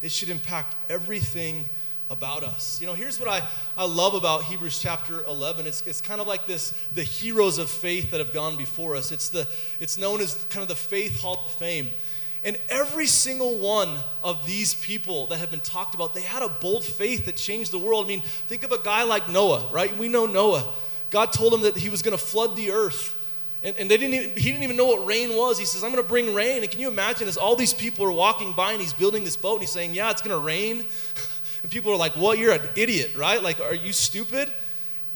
It 0.00 0.10
should 0.10 0.30
impact 0.30 0.74
everything 0.90 1.68
about 2.14 2.44
us. 2.44 2.80
You 2.80 2.86
know, 2.86 2.94
here's 2.94 3.18
what 3.18 3.28
I, 3.28 3.46
I 3.76 3.84
love 3.84 4.14
about 4.14 4.44
Hebrews 4.44 4.78
chapter 4.78 5.24
11. 5.24 5.66
It's, 5.66 5.84
it's 5.84 6.00
kind 6.00 6.20
of 6.20 6.28
like 6.28 6.46
this, 6.46 6.72
the 6.94 7.02
heroes 7.02 7.58
of 7.58 7.68
faith 7.68 8.12
that 8.12 8.20
have 8.20 8.32
gone 8.32 8.56
before 8.56 8.94
us. 8.94 9.10
It's, 9.10 9.28
the, 9.28 9.46
it's 9.80 9.98
known 9.98 10.20
as 10.20 10.34
kind 10.48 10.62
of 10.62 10.68
the 10.68 10.76
Faith 10.76 11.20
Hall 11.20 11.42
of 11.44 11.50
Fame. 11.50 11.90
And 12.44 12.56
every 12.68 13.06
single 13.06 13.58
one 13.58 13.98
of 14.22 14.46
these 14.46 14.74
people 14.74 15.26
that 15.26 15.38
have 15.38 15.50
been 15.50 15.60
talked 15.60 15.94
about, 15.94 16.14
they 16.14 16.20
had 16.20 16.42
a 16.42 16.48
bold 16.48 16.84
faith 16.84 17.24
that 17.24 17.36
changed 17.36 17.72
the 17.72 17.78
world. 17.78 18.04
I 18.04 18.08
mean, 18.08 18.22
think 18.22 18.62
of 18.62 18.70
a 18.70 18.78
guy 18.78 19.02
like 19.02 19.28
Noah, 19.28 19.68
right? 19.72 19.94
We 19.98 20.08
know 20.08 20.26
Noah. 20.26 20.72
God 21.10 21.32
told 21.32 21.52
him 21.52 21.62
that 21.62 21.76
he 21.76 21.88
was 21.88 22.00
going 22.00 22.16
to 22.16 22.22
flood 22.22 22.54
the 22.54 22.70
earth. 22.70 23.20
And, 23.64 23.74
and 23.78 23.90
they 23.90 23.96
didn't 23.96 24.14
even, 24.14 24.30
he 24.36 24.50
didn't 24.50 24.62
even 24.62 24.76
know 24.76 24.84
what 24.84 25.06
rain 25.06 25.30
was. 25.30 25.58
He 25.58 25.64
says, 25.64 25.82
I'm 25.82 25.90
going 25.90 26.02
to 26.02 26.08
bring 26.08 26.34
rain. 26.34 26.62
And 26.62 26.70
can 26.70 26.80
you 26.80 26.88
imagine 26.88 27.26
as 27.26 27.38
all 27.38 27.56
these 27.56 27.72
people 27.72 28.04
are 28.04 28.12
walking 28.12 28.52
by 28.52 28.72
and 28.72 28.80
he's 28.80 28.92
building 28.92 29.24
this 29.24 29.36
boat 29.36 29.54
and 29.54 29.62
he's 29.62 29.70
saying, 29.70 29.94
Yeah, 29.94 30.10
it's 30.10 30.20
going 30.20 30.38
to 30.38 30.44
rain. 30.44 30.84
And 31.64 31.72
people 31.72 31.90
are 31.90 31.96
like, 31.96 32.14
well, 32.14 32.34
you're 32.34 32.52
an 32.52 32.68
idiot, 32.76 33.16
right? 33.16 33.42
Like, 33.42 33.58
are 33.58 33.74
you 33.74 33.94
stupid? 33.94 34.52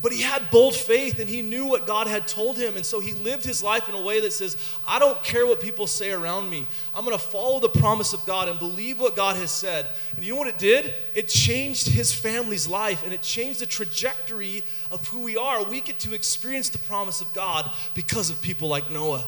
But 0.01 0.11
he 0.11 0.23
had 0.23 0.49
bold 0.49 0.73
faith 0.73 1.19
and 1.19 1.29
he 1.29 1.43
knew 1.43 1.67
what 1.67 1.85
God 1.85 2.07
had 2.07 2.27
told 2.27 2.57
him. 2.57 2.75
And 2.75 2.83
so 2.83 2.99
he 2.99 3.13
lived 3.13 3.45
his 3.45 3.61
life 3.61 3.87
in 3.87 3.93
a 3.93 4.01
way 4.01 4.19
that 4.21 4.33
says, 4.33 4.57
I 4.87 4.97
don't 4.97 5.21
care 5.23 5.45
what 5.45 5.61
people 5.61 5.85
say 5.85 6.11
around 6.11 6.49
me. 6.49 6.65
I'm 6.95 7.05
going 7.05 7.15
to 7.15 7.23
follow 7.23 7.59
the 7.59 7.69
promise 7.69 8.13
of 8.13 8.25
God 8.25 8.49
and 8.49 8.57
believe 8.57 8.99
what 8.99 9.15
God 9.15 9.35
has 9.35 9.51
said. 9.51 9.85
And 10.15 10.25
you 10.25 10.33
know 10.33 10.39
what 10.39 10.47
it 10.47 10.57
did? 10.57 10.95
It 11.13 11.27
changed 11.27 11.87
his 11.87 12.11
family's 12.11 12.67
life 12.67 13.03
and 13.03 13.13
it 13.13 13.21
changed 13.21 13.59
the 13.59 13.67
trajectory 13.67 14.63
of 14.89 15.05
who 15.07 15.21
we 15.21 15.37
are. 15.37 15.63
We 15.63 15.81
get 15.81 15.99
to 15.99 16.15
experience 16.15 16.69
the 16.69 16.79
promise 16.79 17.21
of 17.21 17.31
God 17.35 17.69
because 17.93 18.31
of 18.31 18.41
people 18.41 18.69
like 18.69 18.89
Noah. 18.89 19.27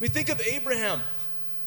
Mean, 0.00 0.10
think 0.10 0.30
of 0.30 0.40
Abraham, 0.40 1.00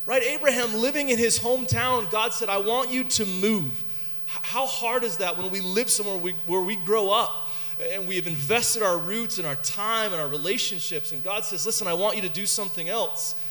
right? 0.05 0.21
Abraham 0.21 0.73
living 0.73 1.09
in 1.09 1.17
his 1.17 1.39
hometown, 1.39 2.09
God 2.09 2.33
said, 2.33 2.49
I 2.49 2.57
want 2.57 2.89
you 2.89 3.05
to 3.05 3.25
move. 3.25 3.83
How 4.25 4.65
hard 4.65 5.03
is 5.03 5.17
that 5.17 5.37
when 5.37 5.49
we 5.51 5.61
live 5.61 5.89
somewhere 5.89 6.17
we, 6.17 6.35
where 6.47 6.61
we 6.61 6.75
grow 6.75 7.11
up 7.11 7.49
and 7.91 8.07
we 8.07 8.15
have 8.15 8.27
invested 8.27 8.81
our 8.81 8.97
roots 8.97 9.37
and 9.37 9.45
our 9.45 9.55
time 9.57 10.11
and 10.11 10.21
our 10.21 10.27
relationships, 10.27 11.11
and 11.11 11.23
God 11.23 11.43
says, 11.45 11.65
Listen, 11.65 11.87
I 11.87 11.93
want 11.93 12.15
you 12.15 12.21
to 12.23 12.29
do 12.29 12.45
something 12.45 12.89
else? 12.89 13.35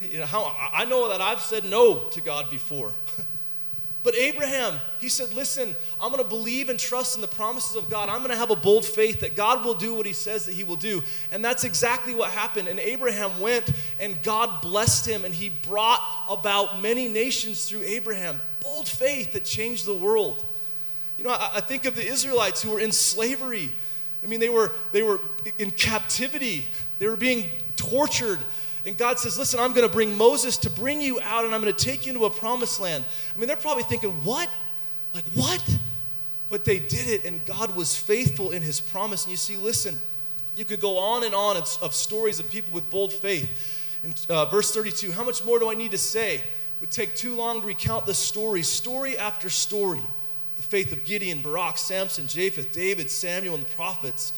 You 0.00 0.18
know, 0.18 0.26
how, 0.26 0.54
I 0.72 0.84
know 0.84 1.08
that 1.08 1.20
I've 1.20 1.40
said 1.40 1.64
no 1.64 2.04
to 2.10 2.20
God 2.20 2.48
before. 2.48 2.92
But 4.02 4.14
Abraham, 4.14 4.80
he 4.98 5.10
said, 5.10 5.34
Listen, 5.34 5.76
I'm 6.00 6.10
going 6.10 6.22
to 6.22 6.28
believe 6.28 6.70
and 6.70 6.78
trust 6.78 7.16
in 7.16 7.20
the 7.20 7.28
promises 7.28 7.76
of 7.76 7.90
God. 7.90 8.08
I'm 8.08 8.18
going 8.18 8.30
to 8.30 8.36
have 8.36 8.50
a 8.50 8.56
bold 8.56 8.84
faith 8.84 9.20
that 9.20 9.36
God 9.36 9.64
will 9.64 9.74
do 9.74 9.94
what 9.94 10.06
he 10.06 10.14
says 10.14 10.46
that 10.46 10.54
he 10.54 10.64
will 10.64 10.76
do. 10.76 11.02
And 11.30 11.44
that's 11.44 11.64
exactly 11.64 12.14
what 12.14 12.30
happened. 12.30 12.68
And 12.68 12.80
Abraham 12.80 13.40
went 13.40 13.70
and 13.98 14.22
God 14.22 14.62
blessed 14.62 15.06
him 15.06 15.26
and 15.26 15.34
he 15.34 15.50
brought 15.50 16.00
about 16.30 16.80
many 16.80 17.08
nations 17.08 17.68
through 17.68 17.82
Abraham 17.82 18.40
bold 18.60 18.88
faith 18.88 19.32
that 19.32 19.44
changed 19.44 19.86
the 19.86 19.94
world. 19.94 20.44
You 21.18 21.24
know, 21.24 21.30
I, 21.30 21.50
I 21.56 21.60
think 21.60 21.84
of 21.84 21.94
the 21.94 22.06
Israelites 22.06 22.62
who 22.62 22.70
were 22.70 22.80
in 22.80 22.92
slavery. 22.92 23.72
I 24.22 24.26
mean, 24.26 24.40
they 24.40 24.48
were, 24.48 24.72
they 24.92 25.02
were 25.02 25.20
in 25.58 25.70
captivity, 25.70 26.66
they 26.98 27.06
were 27.06 27.16
being 27.16 27.50
tortured. 27.76 28.38
And 28.86 28.96
God 28.96 29.18
says, 29.18 29.38
Listen, 29.38 29.60
I'm 29.60 29.72
going 29.72 29.86
to 29.86 29.92
bring 29.92 30.16
Moses 30.16 30.56
to 30.58 30.70
bring 30.70 31.00
you 31.00 31.20
out 31.20 31.44
and 31.44 31.54
I'm 31.54 31.60
going 31.60 31.74
to 31.74 31.84
take 31.84 32.06
you 32.06 32.12
into 32.12 32.24
a 32.24 32.30
promised 32.30 32.80
land. 32.80 33.04
I 33.34 33.38
mean, 33.38 33.46
they're 33.46 33.56
probably 33.56 33.84
thinking, 33.84 34.10
What? 34.24 34.48
Like, 35.14 35.24
what? 35.34 35.78
But 36.48 36.64
they 36.64 36.78
did 36.80 37.06
it, 37.06 37.24
and 37.24 37.44
God 37.46 37.76
was 37.76 37.96
faithful 37.96 38.50
in 38.50 38.62
his 38.62 38.80
promise. 38.80 39.24
And 39.24 39.30
you 39.30 39.36
see, 39.36 39.56
listen, 39.56 40.00
you 40.56 40.64
could 40.64 40.80
go 40.80 40.98
on 40.98 41.24
and 41.24 41.34
on 41.34 41.56
of 41.56 41.94
stories 41.94 42.40
of 42.40 42.50
people 42.50 42.72
with 42.72 42.90
bold 42.90 43.12
faith. 43.12 43.78
In 44.02 44.14
uh, 44.28 44.46
verse 44.46 44.74
32, 44.74 45.12
how 45.12 45.24
much 45.24 45.44
more 45.44 45.58
do 45.58 45.70
I 45.70 45.74
need 45.74 45.92
to 45.92 45.98
say? 45.98 46.36
It 46.36 46.42
would 46.80 46.90
take 46.90 47.14
too 47.14 47.36
long 47.36 47.60
to 47.60 47.66
recount 47.66 48.06
the 48.06 48.14
story, 48.14 48.62
story 48.62 49.16
after 49.16 49.50
story. 49.50 50.00
The 50.56 50.62
faith 50.62 50.92
of 50.92 51.04
Gideon, 51.04 51.40
Barak, 51.40 51.78
Samson, 51.78 52.26
Jephthah, 52.26 52.64
David, 52.64 53.10
Samuel, 53.10 53.54
and 53.54 53.64
the 53.64 53.70
prophets. 53.70 54.32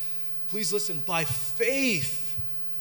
Please 0.49 0.73
listen. 0.73 1.03
By 1.07 1.25
faith, 1.25 2.22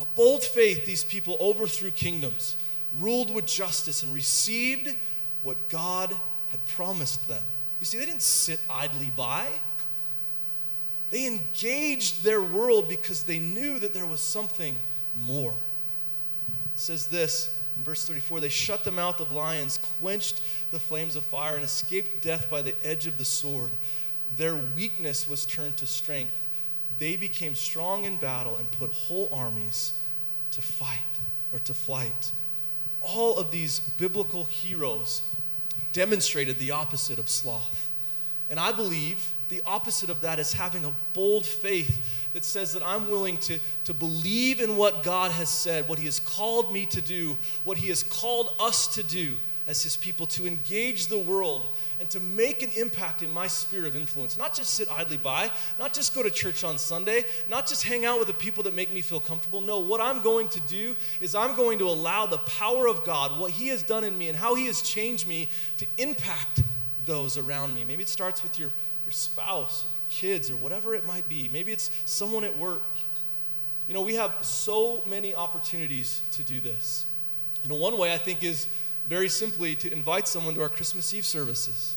a 0.02 0.06
bold 0.16 0.44
faith, 0.44 0.86
these 0.86 1.04
people 1.04 1.38
overthrew 1.40 1.92
kingdoms, 1.92 2.58
ruled 3.00 3.34
with 3.34 3.46
justice, 3.46 4.04
and 4.04 4.14
received 4.14 4.96
what 5.44 5.70
God 5.70 6.14
had 6.50 6.66
promised 6.66 7.28
them. 7.28 7.44
You 7.80 7.86
see, 7.86 7.98
they 8.00 8.06
didn't 8.06 8.22
sit 8.22 8.60
idly 8.70 9.12
by. 9.16 9.48
They 11.12 11.28
engaged 11.28 12.24
their 12.24 12.42
world 12.42 12.90
because 12.90 13.24
they 13.24 13.40
knew 13.40 13.80
that 13.80 13.94
there 13.94 14.08
was 14.08 14.22
something 14.22 14.76
more. 15.26 15.54
It 15.54 16.80
says 16.80 17.08
this 17.08 17.54
in 17.78 17.84
verse 17.84 18.06
34, 18.08 18.40
they 18.40 18.50
shut 18.50 18.84
the 18.84 18.92
mouth 18.92 19.20
of 19.20 19.32
lions, 19.32 19.80
quenched 20.00 20.42
the 20.72 20.80
flames 20.80 21.16
of 21.16 21.24
fire, 21.24 21.56
and 21.56 21.64
escaped 21.64 22.22
death 22.22 22.50
by 22.50 22.62
the 22.62 22.74
edge 22.84 23.08
of 23.08 23.18
the 23.18 23.26
sword. 23.26 23.72
Their 24.38 24.56
weakness 24.76 25.30
was 25.30 25.46
turned 25.46 25.78
to 25.78 25.86
strength. 25.86 26.32
They 27.02 27.16
became 27.16 27.56
strong 27.56 28.06
in 28.06 28.18
battle 28.18 28.58
and 28.58 28.70
put 28.74 28.92
whole 28.92 29.28
armies 29.32 29.94
to 30.52 30.62
fight 30.62 31.00
or 31.52 31.58
to 31.58 31.74
flight. 31.74 32.32
all 33.02 33.40
of 33.40 33.50
these 33.50 33.80
biblical 33.98 34.44
heroes 34.44 35.24
demonstrated 35.94 36.60
the 36.60 36.70
opposite 36.70 37.18
of 37.18 37.28
sloth. 37.28 37.90
And 38.52 38.60
I 38.60 38.72
believe 38.72 39.34
the 39.50 39.64
opposite 39.66 40.12
of 40.12 40.22
that 40.22 40.38
is 40.38 40.54
having 40.54 40.86
a 40.86 40.94
bold 41.14 41.44
faith 41.44 42.28
that 42.34 42.46
says 42.46 42.72
that 42.74 42.84
I'm 42.86 43.10
willing 43.10 43.40
to, 43.40 43.58
to 43.86 43.96
believe 43.96 44.62
in 44.62 44.78
what 44.78 45.02
God 45.02 45.32
has 45.32 45.50
said, 45.50 45.90
what 45.90 45.98
He 45.98 46.06
has 46.06 46.20
called 46.20 46.72
me 46.72 46.86
to 46.86 47.02
do, 47.02 47.36
what 47.64 47.80
He 47.80 47.90
has 47.90 48.04
called 48.04 48.54
us 48.60 48.86
to 48.94 49.02
do 49.02 49.38
as 49.67 49.84
His 49.84 49.95
people, 49.95 50.26
to 50.28 50.47
engage 50.47 51.08
the 51.08 51.19
world 51.19 51.67
and 52.00 52.10
to 52.10 52.19
make 52.19 52.63
an 52.63 52.69
impact 52.76 53.21
in 53.21 53.30
my 53.30 53.47
sphere 53.47 53.86
of 53.86 53.95
influence. 53.95 54.38
Not 54.38 54.54
just 54.54 54.74
sit 54.74 54.89
idly 54.91 55.17
by, 55.17 55.52
not 55.78 55.93
just 55.93 56.15
go 56.15 56.24
to 56.24 56.32
church 56.32 56.63
on 56.63 56.78
Sunday, 56.78 57.26
not 57.50 57.67
just 57.67 57.84
hang 57.84 58.06
out 58.06 58.17
with 58.17 58.28
the 58.28 58.34
people 58.34 58.63
that 58.63 58.76
make 58.76 58.91
me 58.91 59.02
feel 59.02 59.19
comfortable. 59.19 59.62
No, 59.62 59.80
what 59.80 60.02
I'm 60.02 60.21
going 60.21 60.50
to 60.50 60.60
do 60.62 60.95
is 61.19 61.36
I'm 61.36 61.56
going 61.56 61.80
to 61.80 61.86
allow 61.86 62.26
the 62.26 62.39
power 62.39 62.88
of 62.88 63.06
God, 63.06 63.39
what 63.39 63.52
He 63.52 63.67
has 63.67 63.84
done 63.84 64.04
in 64.04 64.17
me 64.17 64.30
and 64.30 64.38
how 64.38 64.56
He 64.56 64.65
has 64.65 64.82
changed 64.82 65.28
me, 65.28 65.47
to 65.78 65.86
impact 65.97 66.63
those 67.06 67.38
around 67.38 67.76
me. 67.76 67.86
Maybe 67.86 68.04
it 68.04 68.10
starts 68.10 68.43
with 68.43 68.58
your, 68.60 68.71
your 69.06 69.12
spouse 69.12 69.86
or 69.86 69.89
kids 70.10 70.50
or 70.50 70.56
whatever 70.56 70.95
it 70.95 71.06
might 71.06 71.28
be. 71.30 71.50
Maybe 71.52 71.71
it's 71.71 71.91
someone 72.06 72.43
at 72.43 72.58
work. 72.58 72.84
You 73.88 73.93
know, 73.93 74.02
we 74.02 74.15
have 74.15 74.34
so 74.41 75.04
many 75.06 75.36
opportunities 75.36 76.21
to 76.32 76.43
do 76.43 76.60
this. 76.60 77.06
And 77.63 77.71
one 77.74 77.97
way 77.97 78.13
I 78.13 78.17
think 78.17 78.43
is 78.43 78.67
very 79.08 79.30
simply 79.30 79.76
to 79.76 79.92
invite 79.92 80.28
someone 80.28 80.56
to 80.56 80.62
our 80.62 80.70
Christmas 80.70 81.14
Eve 81.14 81.26
services. 81.26 81.96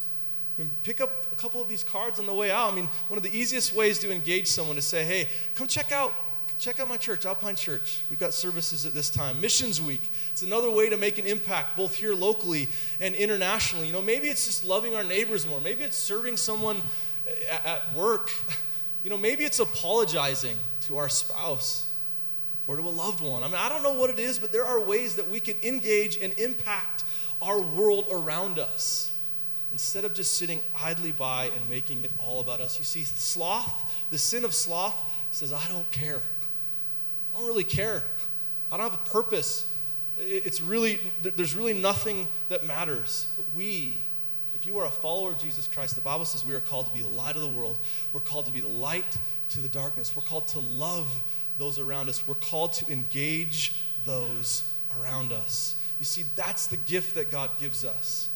I 0.57 0.62
mean, 0.62 0.71
pick 0.83 1.01
up 1.01 1.27
a 1.33 1.35
couple 1.37 1.61
of 1.61 1.69
these 1.69 1.83
cards 1.83 2.21
on 2.21 2.27
the 2.27 2.35
way 2.35 2.51
out. 2.51 2.73
I 2.73 2.77
mean, 2.77 2.88
one 3.09 3.17
of 3.17 3.23
the 3.23 3.37
easiest 3.37 3.75
ways 3.75 3.99
to 4.01 4.12
engage 4.12 4.47
someone 4.47 4.79
is 4.79 4.85
to 4.85 4.90
say, 4.90 5.05
hey, 5.05 5.29
come 5.55 5.67
check 5.67 5.93
out 5.93 6.12
check 6.57 6.79
out 6.79 6.88
my 6.88 6.97
church, 6.97 7.27
Alpine 7.27 7.57
Church. 7.57 8.01
We've 8.09 8.19
got 8.19 8.33
services 8.33 8.87
at 8.87 8.95
this 8.95 9.11
time. 9.11 9.40
Missions 9.40 9.83
Week. 9.83 10.01
It's 10.31 10.43
another 10.43 10.71
way 10.71 10.88
to 10.88 10.97
make 10.97 11.19
an 11.19 11.27
impact 11.27 11.77
both 11.77 11.95
here 11.95 12.14
locally 12.14 12.69
and 13.01 13.14
internationally. 13.14 13.88
You 13.88 13.93
know, 13.93 14.01
maybe 14.01 14.29
it's 14.29 14.47
just 14.47 14.64
loving 14.64 14.95
our 14.95 15.05
neighbors 15.05 15.47
more. 15.47 15.61
Maybe 15.61 15.83
it's 15.83 15.97
serving 15.97 16.37
someone 16.37 16.81
at 17.64 17.95
work. 17.95 18.31
You 19.03 19.11
know, 19.11 19.19
maybe 19.19 19.45
it's 19.45 19.59
apologizing 19.59 20.57
to 20.87 20.97
our 20.97 21.11
spouse 21.11 21.90
or 22.66 22.77
to 22.77 22.83
a 22.83 22.88
loved 22.88 23.20
one. 23.20 23.42
I 23.42 23.46
mean, 23.46 23.57
I 23.57 23.68
don't 23.68 23.83
know 23.83 23.92
what 23.94 24.11
it 24.11 24.18
is, 24.18 24.38
but 24.38 24.53
there 24.53 24.64
are 24.64 24.81
ways 24.81 25.16
that 25.16 25.29
we 25.29 25.40
can 25.40 25.57
engage 25.62 26.16
and 26.16 26.38
impact 26.38 27.05
our 27.42 27.61
world 27.61 28.07
around 28.11 28.59
us 28.59 29.12
instead 29.72 30.05
of 30.05 30.14
just 30.14 30.38
sitting 30.38 30.61
idly 30.81 31.12
by 31.12 31.46
and 31.46 31.68
making 31.68 32.05
it 32.05 32.11
all 32.18 32.40
about 32.40 32.61
us. 32.61 32.79
You 32.79 32.85
see, 32.85 33.03
sloth, 33.03 33.92
the 34.11 34.18
sin 34.18 34.44
of 34.44 34.55
sloth, 34.55 34.94
says, 35.33 35.53
I 35.53 35.66
don't 35.68 35.90
care. 35.90 36.22
I 37.35 37.38
don't 37.38 37.46
really 37.46 37.64
care. 37.64 38.05
I 38.70 38.77
don't 38.77 38.88
have 38.88 39.00
a 39.00 39.11
purpose. 39.11 39.68
It's 40.18 40.61
really, 40.61 41.00
there's 41.22 41.57
really 41.57 41.74
nothing 41.74 42.29
that 42.48 42.64
matters. 42.64 43.27
But 43.37 43.44
we, 43.57 43.96
if 44.55 44.64
you 44.64 44.79
are 44.79 44.87
a 44.87 44.90
follower 44.90 45.33
of 45.33 45.38
Jesus 45.38 45.66
Christ, 45.66 45.96
the 45.96 46.00
Bible 46.00 46.24
says 46.24 46.44
we 46.44 46.55
are 46.55 46.61
called 46.61 46.87
to 46.87 46.92
be 46.92 47.03
the 47.03 47.09
light 47.09 47.35
of 47.35 47.42
the 47.42 47.48
world. 47.48 47.79
We're 48.12 48.20
called 48.20 48.46
to 48.46 48.53
be 48.53 48.61
the 48.61 48.68
light 48.68 49.18
to 49.50 49.61
the 49.61 49.68
darkness. 49.68 50.14
We're 50.14 50.22
called 50.22 50.46
to 50.48 50.61
love 50.61 51.09
those 51.59 51.79
around 51.79 52.09
us. 52.09 52.27
We're 52.27 52.35
called 52.35 52.73
to 52.75 52.93
engage 52.93 53.75
those 54.05 54.69
around 55.01 55.33
us. 55.33 55.77
You 55.99 56.05
see, 56.05 56.25
that's 56.37 56.67
the 56.67 56.77
gift 56.79 57.14
that 57.14 57.31
God 57.31 57.51
gives 57.61 57.85
us. 57.85 58.29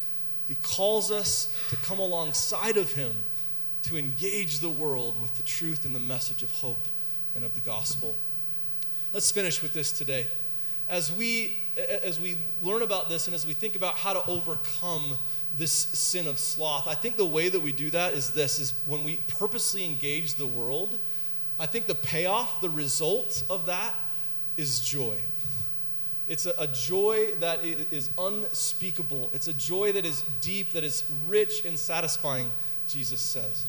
He 0.46 0.57
calls 0.62 1.11
us 1.11 1.54
to 1.70 1.76
come 1.76 1.98
alongside 1.98 2.76
of 2.76 2.92
Him 2.92 3.14
to 3.83 3.98
engage 3.98 4.61
the 4.61 4.70
world 4.70 5.20
with 5.20 5.35
the 5.35 5.42
truth 5.42 5.85
and 5.85 5.94
the 5.94 6.00
message 6.00 6.42
of 6.42 6.50
hope 6.52 6.87
and 7.35 7.44
of 7.44 7.54
the 7.54 7.61
gospel. 7.61 8.16
Let's 9.12 9.31
finish 9.31 9.62
with 9.62 9.72
this 9.72 9.92
today. 9.92 10.26
As 10.88 11.12
we, 11.12 11.59
as 12.02 12.18
we 12.18 12.38
learn 12.62 12.83
about 12.83 13.09
this 13.09 13.26
and 13.26 13.35
as 13.35 13.46
we 13.46 13.52
think 13.52 13.76
about 13.76 13.94
how 13.94 14.14
to 14.14 14.26
overcome 14.26 15.18
this 15.57 15.72
sin 15.72 16.26
of 16.26 16.38
sloth. 16.38 16.87
I 16.87 16.94
think 16.94 17.16
the 17.16 17.26
way 17.26 17.48
that 17.48 17.61
we 17.61 17.72
do 17.72 17.90
that 17.90 18.12
is 18.12 18.31
this 18.31 18.59
is 18.61 18.74
when 18.87 19.04
we 19.04 19.20
purposely 19.28 19.85
engage 19.85 20.35
the 20.35 20.46
world, 20.46 20.98
I 21.58 21.66
think 21.66 21.86
the 21.86 21.94
payoff, 21.94 22.60
the 22.60 22.70
result 22.70 23.42
of 23.50 23.66
that 23.66 23.94
is 24.56 24.80
joy. 24.80 25.16
It's 26.28 26.46
a, 26.46 26.52
a, 26.58 26.66
joy 26.66 27.34
that 27.40 27.64
is 27.64 28.10
unspeakable. 28.18 29.30
It's 29.32 29.48
a 29.48 29.54
joy 29.54 29.92
that 29.92 30.04
is 30.04 30.22
deep, 30.40 30.72
that 30.74 30.84
is 30.84 31.04
rich 31.26 31.64
and 31.64 31.78
satisfying, 31.78 32.50
Jesus 32.86 33.20
says. 33.20 33.64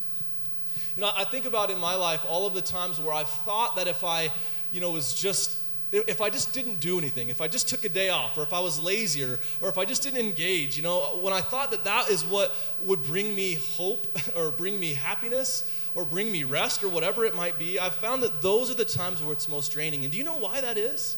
You 0.94 1.02
know, 1.02 1.10
I 1.16 1.24
think 1.24 1.46
about 1.46 1.70
in 1.70 1.78
my 1.78 1.94
life 1.94 2.24
all 2.28 2.46
of 2.46 2.52
the 2.52 2.60
times 2.60 3.00
where 3.00 3.14
I've 3.14 3.28
thought 3.28 3.76
that 3.76 3.88
if 3.88 4.04
I, 4.04 4.30
you 4.72 4.80
know, 4.80 4.90
was 4.90 5.14
just 5.14 5.58
if 5.92 6.20
I 6.20 6.30
just 6.30 6.52
didn't 6.52 6.78
do 6.78 6.98
anything, 6.98 7.30
if 7.30 7.40
I 7.40 7.48
just 7.48 7.68
took 7.68 7.84
a 7.84 7.88
day 7.88 8.10
off, 8.10 8.38
or 8.38 8.42
if 8.42 8.52
I 8.52 8.60
was 8.60 8.80
lazier, 8.80 9.40
or 9.60 9.68
if 9.68 9.76
I 9.76 9.84
just 9.84 10.04
didn't 10.04 10.20
engage, 10.20 10.76
you 10.76 10.84
know, 10.84 11.18
when 11.20 11.32
I 11.32 11.40
thought 11.40 11.72
that 11.72 11.82
that 11.82 12.08
is 12.10 12.24
what 12.24 12.54
would 12.82 13.02
bring 13.02 13.34
me 13.34 13.54
hope 13.54 14.06
or 14.36 14.52
bring 14.52 14.78
me 14.78 14.94
happiness 14.94 15.68
or 15.94 16.04
bring 16.04 16.30
me 16.30 16.44
rest 16.44 16.82
or 16.82 16.88
whatever 16.88 17.24
it 17.24 17.34
might 17.34 17.58
be, 17.58 17.78
I've 17.78 17.94
found 17.94 18.22
that 18.22 18.42
those 18.42 18.70
are 18.70 18.74
the 18.74 18.84
times 18.84 19.22
where 19.22 19.32
it's 19.32 19.48
most 19.48 19.72
draining. 19.72 20.04
And 20.04 20.12
do 20.12 20.18
you 20.18 20.24
know 20.24 20.36
why 20.36 20.60
that 20.60 20.78
is? 20.78 21.16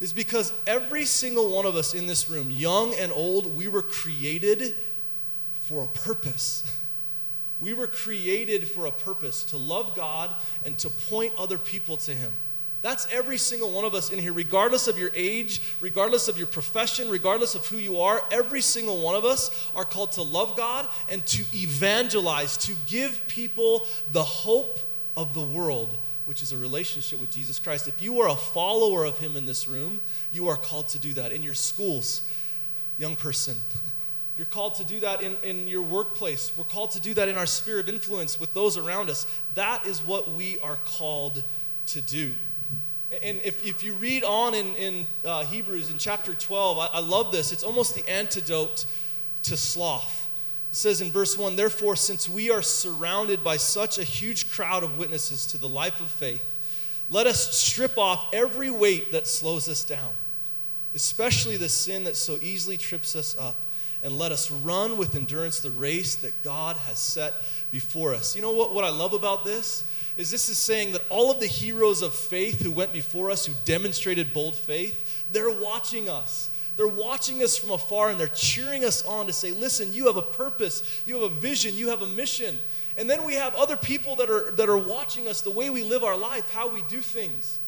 Is 0.00 0.12
because 0.12 0.52
every 0.66 1.04
single 1.04 1.54
one 1.54 1.64
of 1.66 1.76
us 1.76 1.94
in 1.94 2.06
this 2.06 2.28
room, 2.28 2.50
young 2.50 2.94
and 2.94 3.12
old, 3.12 3.56
we 3.56 3.68
were 3.68 3.82
created 3.82 4.74
for 5.60 5.84
a 5.84 5.88
purpose. 5.88 6.64
We 7.60 7.74
were 7.74 7.86
created 7.86 8.68
for 8.68 8.86
a 8.86 8.90
purpose 8.90 9.44
to 9.44 9.56
love 9.56 9.94
God 9.94 10.34
and 10.64 10.76
to 10.78 10.90
point 10.90 11.32
other 11.38 11.58
people 11.58 11.96
to 11.98 12.12
Him. 12.12 12.32
That's 12.82 13.06
every 13.12 13.38
single 13.38 13.70
one 13.70 13.84
of 13.84 13.94
us 13.94 14.10
in 14.10 14.18
here, 14.18 14.32
regardless 14.32 14.88
of 14.88 14.98
your 14.98 15.12
age, 15.14 15.62
regardless 15.80 16.26
of 16.26 16.36
your 16.36 16.48
profession, 16.48 17.08
regardless 17.08 17.54
of 17.54 17.64
who 17.66 17.76
you 17.76 18.00
are. 18.00 18.20
Every 18.32 18.60
single 18.60 19.00
one 19.00 19.14
of 19.14 19.24
us 19.24 19.70
are 19.76 19.84
called 19.84 20.10
to 20.12 20.22
love 20.22 20.56
God 20.56 20.88
and 21.08 21.24
to 21.26 21.44
evangelize, 21.56 22.56
to 22.58 22.72
give 22.88 23.22
people 23.28 23.86
the 24.10 24.24
hope 24.24 24.80
of 25.16 25.32
the 25.32 25.40
world, 25.40 25.96
which 26.26 26.42
is 26.42 26.50
a 26.50 26.58
relationship 26.58 27.20
with 27.20 27.30
Jesus 27.30 27.60
Christ. 27.60 27.86
If 27.86 28.02
you 28.02 28.20
are 28.20 28.28
a 28.28 28.36
follower 28.36 29.04
of 29.04 29.16
Him 29.18 29.36
in 29.36 29.46
this 29.46 29.68
room, 29.68 30.00
you 30.32 30.48
are 30.48 30.56
called 30.56 30.88
to 30.88 30.98
do 30.98 31.12
that. 31.12 31.30
In 31.30 31.44
your 31.44 31.54
schools, 31.54 32.22
young 32.98 33.14
person, 33.14 33.56
you're 34.36 34.46
called 34.46 34.74
to 34.76 34.84
do 34.84 34.98
that 35.00 35.22
in, 35.22 35.36
in 35.44 35.68
your 35.68 35.82
workplace. 35.82 36.50
We're 36.56 36.64
called 36.64 36.90
to 36.92 37.00
do 37.00 37.14
that 37.14 37.28
in 37.28 37.36
our 37.36 37.46
sphere 37.46 37.78
of 37.78 37.88
influence 37.88 38.40
with 38.40 38.52
those 38.54 38.76
around 38.76 39.08
us. 39.08 39.24
That 39.54 39.86
is 39.86 40.02
what 40.02 40.32
we 40.32 40.58
are 40.58 40.80
called 40.84 41.44
to 41.86 42.00
do. 42.00 42.32
And 43.20 43.40
if, 43.44 43.66
if 43.66 43.84
you 43.84 43.92
read 43.94 44.24
on 44.24 44.54
in, 44.54 44.74
in 44.76 45.06
uh, 45.24 45.44
Hebrews 45.44 45.90
in 45.90 45.98
chapter 45.98 46.32
12, 46.32 46.78
I, 46.78 46.86
I 46.86 47.00
love 47.00 47.30
this. 47.30 47.52
It's 47.52 47.62
almost 47.62 47.94
the 47.94 48.08
antidote 48.08 48.86
to 49.42 49.56
sloth. 49.56 50.30
It 50.70 50.76
says 50.76 51.02
in 51.02 51.10
verse 51.10 51.36
1 51.36 51.54
Therefore, 51.54 51.94
since 51.94 52.28
we 52.28 52.50
are 52.50 52.62
surrounded 52.62 53.44
by 53.44 53.58
such 53.58 53.98
a 53.98 54.04
huge 54.04 54.50
crowd 54.50 54.82
of 54.82 54.96
witnesses 54.96 55.44
to 55.46 55.58
the 55.58 55.68
life 55.68 56.00
of 56.00 56.10
faith, 56.10 56.42
let 57.10 57.26
us 57.26 57.54
strip 57.54 57.98
off 57.98 58.28
every 58.32 58.70
weight 58.70 59.12
that 59.12 59.26
slows 59.26 59.68
us 59.68 59.84
down, 59.84 60.14
especially 60.94 61.58
the 61.58 61.68
sin 61.68 62.04
that 62.04 62.16
so 62.16 62.38
easily 62.40 62.78
trips 62.78 63.14
us 63.14 63.36
up, 63.38 63.66
and 64.02 64.18
let 64.18 64.32
us 64.32 64.50
run 64.50 64.96
with 64.96 65.14
endurance 65.14 65.60
the 65.60 65.70
race 65.70 66.16
that 66.16 66.42
God 66.42 66.76
has 66.76 66.98
set 66.98 67.34
before 67.70 68.14
us. 68.14 68.34
You 68.34 68.42
know 68.42 68.52
what, 68.52 68.74
what 68.74 68.84
I 68.84 68.90
love 68.90 69.12
about 69.12 69.44
this? 69.44 69.84
is 70.16 70.30
this 70.30 70.48
is 70.48 70.58
saying 70.58 70.92
that 70.92 71.02
all 71.08 71.30
of 71.30 71.40
the 71.40 71.46
heroes 71.46 72.02
of 72.02 72.14
faith 72.14 72.60
who 72.60 72.70
went 72.70 72.92
before 72.92 73.30
us, 73.30 73.46
who 73.46 73.54
demonstrated 73.64 74.32
bold 74.32 74.54
faith, 74.54 75.24
they're 75.32 75.50
watching 75.50 76.08
us. 76.08 76.50
They're 76.76 76.86
watching 76.86 77.42
us 77.42 77.56
from 77.56 77.70
afar 77.70 78.10
and 78.10 78.18
they're 78.18 78.28
cheering 78.28 78.84
us 78.84 79.04
on 79.04 79.26
to 79.26 79.32
say, 79.32 79.52
listen, 79.52 79.92
you 79.92 80.06
have 80.06 80.16
a 80.16 80.22
purpose, 80.22 81.02
you 81.06 81.14
have 81.20 81.30
a 81.30 81.34
vision, 81.34 81.74
you 81.74 81.88
have 81.88 82.02
a 82.02 82.06
mission. 82.06 82.58
And 82.96 83.08
then 83.08 83.24
we 83.24 83.34
have 83.34 83.54
other 83.54 83.76
people 83.76 84.16
that 84.16 84.30
are, 84.30 84.50
that 84.52 84.68
are 84.68 84.78
watching 84.78 85.28
us, 85.28 85.40
the 85.40 85.50
way 85.50 85.70
we 85.70 85.82
live 85.82 86.02
our 86.02 86.16
life, 86.16 86.50
how 86.50 86.68
we 86.68 86.82
do 86.82 87.00
things. 87.00 87.58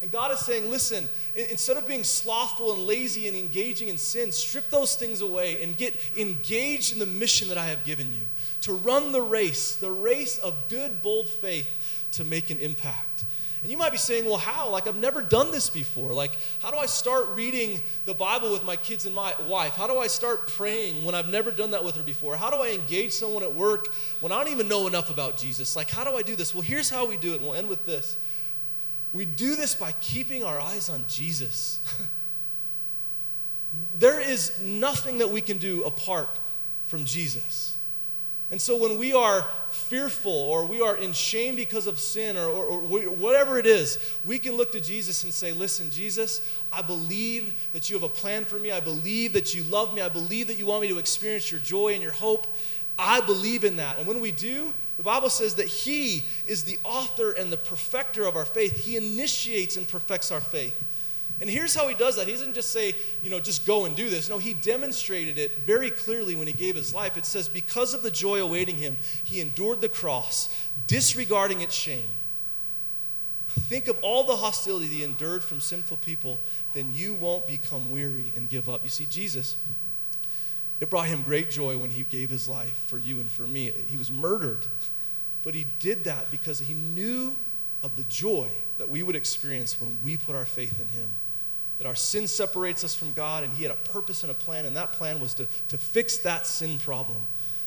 And 0.00 0.12
God 0.12 0.30
is 0.32 0.38
saying, 0.40 0.70
listen, 0.70 1.08
instead 1.34 1.76
of 1.76 1.88
being 1.88 2.04
slothful 2.04 2.72
and 2.72 2.82
lazy 2.82 3.26
and 3.26 3.36
engaging 3.36 3.88
in 3.88 3.98
sin, 3.98 4.30
strip 4.30 4.70
those 4.70 4.94
things 4.94 5.22
away 5.22 5.60
and 5.62 5.76
get 5.76 5.96
engaged 6.16 6.92
in 6.92 7.00
the 7.00 7.06
mission 7.06 7.48
that 7.48 7.58
I 7.58 7.66
have 7.66 7.82
given 7.84 8.12
you 8.12 8.20
to 8.60 8.74
run 8.74 9.10
the 9.10 9.22
race, 9.22 9.74
the 9.74 9.90
race 9.90 10.38
of 10.38 10.68
good, 10.68 11.02
bold 11.02 11.28
faith 11.28 11.68
to 12.12 12.24
make 12.24 12.50
an 12.50 12.58
impact. 12.58 13.24
And 13.62 13.72
you 13.72 13.76
might 13.76 13.90
be 13.90 13.98
saying, 13.98 14.24
well, 14.24 14.38
how? 14.38 14.70
Like, 14.70 14.86
I've 14.86 14.96
never 14.96 15.20
done 15.20 15.50
this 15.50 15.68
before. 15.68 16.12
Like, 16.12 16.38
how 16.62 16.70
do 16.70 16.76
I 16.76 16.86
start 16.86 17.30
reading 17.30 17.82
the 18.04 18.14
Bible 18.14 18.52
with 18.52 18.64
my 18.64 18.76
kids 18.76 19.04
and 19.04 19.12
my 19.12 19.34
wife? 19.48 19.72
How 19.72 19.88
do 19.88 19.98
I 19.98 20.06
start 20.06 20.46
praying 20.46 21.04
when 21.04 21.16
I've 21.16 21.28
never 21.28 21.50
done 21.50 21.72
that 21.72 21.82
with 21.82 21.96
her 21.96 22.04
before? 22.04 22.36
How 22.36 22.50
do 22.50 22.58
I 22.58 22.68
engage 22.68 23.10
someone 23.10 23.42
at 23.42 23.52
work 23.52 23.92
when 24.20 24.30
I 24.30 24.44
don't 24.44 24.52
even 24.52 24.68
know 24.68 24.86
enough 24.86 25.10
about 25.10 25.36
Jesus? 25.36 25.74
Like, 25.74 25.90
how 25.90 26.04
do 26.04 26.16
I 26.16 26.22
do 26.22 26.36
this? 26.36 26.54
Well, 26.54 26.62
here's 26.62 26.88
how 26.88 27.08
we 27.08 27.16
do 27.16 27.34
it, 27.34 27.40
we'll 27.40 27.54
end 27.54 27.68
with 27.68 27.84
this. 27.84 28.16
We 29.12 29.24
do 29.24 29.56
this 29.56 29.74
by 29.74 29.92
keeping 30.00 30.44
our 30.44 30.60
eyes 30.60 30.88
on 30.88 31.04
Jesus. 31.08 31.80
there 33.98 34.20
is 34.20 34.60
nothing 34.60 35.18
that 35.18 35.30
we 35.30 35.40
can 35.40 35.58
do 35.58 35.84
apart 35.84 36.28
from 36.86 37.04
Jesus. 37.04 37.76
And 38.50 38.60
so 38.60 38.78
when 38.78 38.98
we 38.98 39.12
are 39.12 39.46
fearful 39.68 40.32
or 40.32 40.64
we 40.64 40.80
are 40.80 40.96
in 40.96 41.12
shame 41.12 41.54
because 41.54 41.86
of 41.86 41.98
sin 41.98 42.36
or, 42.36 42.46
or, 42.46 42.80
or, 42.80 43.10
whatever 43.10 43.58
it 43.58 43.66
is, 43.66 43.98
we 44.24 44.38
can 44.38 44.56
look 44.56 44.72
to 44.72 44.80
Jesus 44.80 45.22
and 45.24 45.34
say, 45.34 45.52
Listen, 45.52 45.90
Jesus, 45.90 46.40
I 46.72 46.80
believe 46.80 47.52
that 47.72 47.90
you 47.90 47.96
have 47.96 48.04
a 48.04 48.08
plan 48.08 48.46
for 48.46 48.58
me. 48.58 48.72
I 48.72 48.80
believe 48.80 49.34
that 49.34 49.54
you 49.54 49.64
love 49.64 49.92
me. 49.92 50.00
I 50.00 50.08
believe 50.08 50.46
that 50.46 50.56
you 50.56 50.64
want 50.64 50.80
me 50.80 50.88
to 50.88 50.98
experience 50.98 51.50
your 51.50 51.60
joy 51.60 51.92
and 51.92 52.02
your 52.02 52.12
hope. 52.12 52.46
I 52.98 53.20
believe 53.20 53.64
in 53.64 53.76
that. 53.76 53.98
And 53.98 54.06
when 54.06 54.20
we 54.20 54.32
do, 54.32 54.72
the 54.98 55.04
Bible 55.04 55.30
says 55.30 55.54
that 55.54 55.66
He 55.66 56.26
is 56.46 56.64
the 56.64 56.78
author 56.84 57.30
and 57.30 57.50
the 57.50 57.56
perfecter 57.56 58.26
of 58.26 58.36
our 58.36 58.44
faith. 58.44 58.84
He 58.84 58.96
initiates 58.96 59.76
and 59.76 59.88
perfects 59.88 60.30
our 60.30 60.40
faith. 60.40 60.74
And 61.40 61.48
here's 61.48 61.74
how 61.74 61.86
he 61.86 61.94
does 61.94 62.16
that. 62.16 62.26
He 62.26 62.32
doesn't 62.32 62.54
just 62.54 62.70
say, 62.70 62.96
you 63.22 63.30
know, 63.30 63.38
just 63.38 63.64
go 63.64 63.84
and 63.84 63.94
do 63.94 64.10
this. 64.10 64.28
No, 64.28 64.38
he 64.38 64.54
demonstrated 64.54 65.38
it 65.38 65.56
very 65.60 65.90
clearly 65.90 66.34
when 66.34 66.48
he 66.48 66.52
gave 66.52 66.74
his 66.74 66.92
life. 66.92 67.16
It 67.16 67.24
says, 67.24 67.48
because 67.48 67.94
of 67.94 68.02
the 68.02 68.10
joy 68.10 68.42
awaiting 68.42 68.76
him, 68.76 68.96
he 69.22 69.40
endured 69.40 69.80
the 69.80 69.88
cross, 69.88 70.52
disregarding 70.88 71.60
its 71.60 71.74
shame. 71.74 72.08
Think 73.48 73.86
of 73.86 73.98
all 74.02 74.24
the 74.24 74.34
hostility 74.34 74.86
he 74.86 75.04
endured 75.04 75.44
from 75.44 75.60
sinful 75.60 75.98
people, 75.98 76.40
then 76.72 76.90
you 76.92 77.14
won't 77.14 77.46
become 77.46 77.88
weary 77.90 78.32
and 78.34 78.48
give 78.48 78.68
up. 78.68 78.82
You 78.82 78.90
see, 78.90 79.06
Jesus, 79.08 79.54
it 80.80 80.90
brought 80.90 81.08
him 81.08 81.22
great 81.22 81.50
joy 81.50 81.76
when 81.76 81.90
he 81.90 82.04
gave 82.04 82.30
his 82.30 82.48
life 82.48 82.84
for 82.86 82.98
you 82.98 83.20
and 83.20 83.30
for 83.30 83.42
me. 83.42 83.72
He 83.88 83.96
was 83.96 84.10
murdered, 84.10 84.66
but 85.42 85.54
he 85.54 85.66
did 85.78 86.04
that 86.04 86.30
because 86.30 86.60
he 86.60 86.74
knew 86.74 87.36
of 87.82 87.96
the 87.96 88.04
joy 88.04 88.48
that 88.78 88.88
we 88.88 89.02
would 89.02 89.16
experience 89.16 89.80
when 89.80 89.96
we 90.04 90.16
put 90.16 90.36
our 90.36 90.44
faith 90.44 90.80
in 90.80 90.88
him 90.88 91.08
that 91.78 91.86
our 91.86 91.94
sin 91.94 92.26
separates 92.26 92.84
us 92.84 92.94
from 92.94 93.12
God, 93.12 93.44
and 93.44 93.52
He 93.54 93.62
had 93.62 93.72
a 93.72 93.90
purpose 93.90 94.22
and 94.22 94.30
a 94.30 94.34
plan, 94.34 94.66
and 94.66 94.76
that 94.76 94.92
plan 94.92 95.20
was 95.20 95.32
to, 95.34 95.46
to 95.68 95.78
fix 95.78 96.18
that 96.18 96.44
sin 96.44 96.78
problem. 96.78 97.24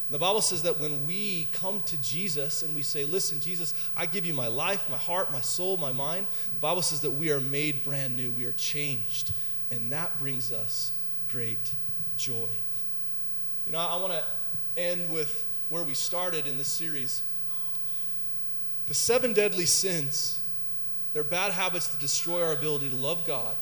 The 0.09 0.19
Bible 0.19 0.41
says 0.41 0.63
that 0.63 0.77
when 0.77 1.07
we 1.07 1.47
come 1.53 1.79
to 1.85 1.95
Jesus 2.01 2.63
and 2.63 2.75
we 2.75 2.81
say, 2.81 3.05
Listen, 3.05 3.39
Jesus, 3.39 3.73
I 3.95 4.05
give 4.05 4.25
you 4.25 4.33
my 4.33 4.47
life, 4.47 4.85
my 4.89 4.97
heart, 4.97 5.31
my 5.31 5.39
soul, 5.39 5.77
my 5.77 5.93
mind, 5.93 6.27
the 6.53 6.59
Bible 6.59 6.81
says 6.81 6.99
that 7.01 7.11
we 7.11 7.31
are 7.31 7.39
made 7.39 7.81
brand 7.83 8.17
new, 8.17 8.31
we 8.31 8.43
are 8.43 8.51
changed, 8.53 9.31
and 9.71 9.89
that 9.93 10.19
brings 10.19 10.51
us 10.51 10.91
great 11.29 11.73
joy. 12.17 12.49
You 13.65 13.73
know, 13.73 13.79
I 13.79 13.95
want 13.97 14.13
to 14.13 14.23
end 14.77 15.09
with 15.09 15.45
where 15.69 15.83
we 15.83 15.93
started 15.93 16.47
in 16.47 16.57
this 16.57 16.67
series. 16.67 17.23
The 18.87 18.93
seven 18.93 19.33
deadly 19.33 19.65
sins, 19.65 20.39
they're 21.13 21.23
bad 21.23 21.51
habits 21.51 21.87
that 21.87 21.99
destroy 21.99 22.43
our 22.43 22.53
ability 22.53 22.89
to 22.89 22.95
love 22.95 23.25
God 23.25 23.55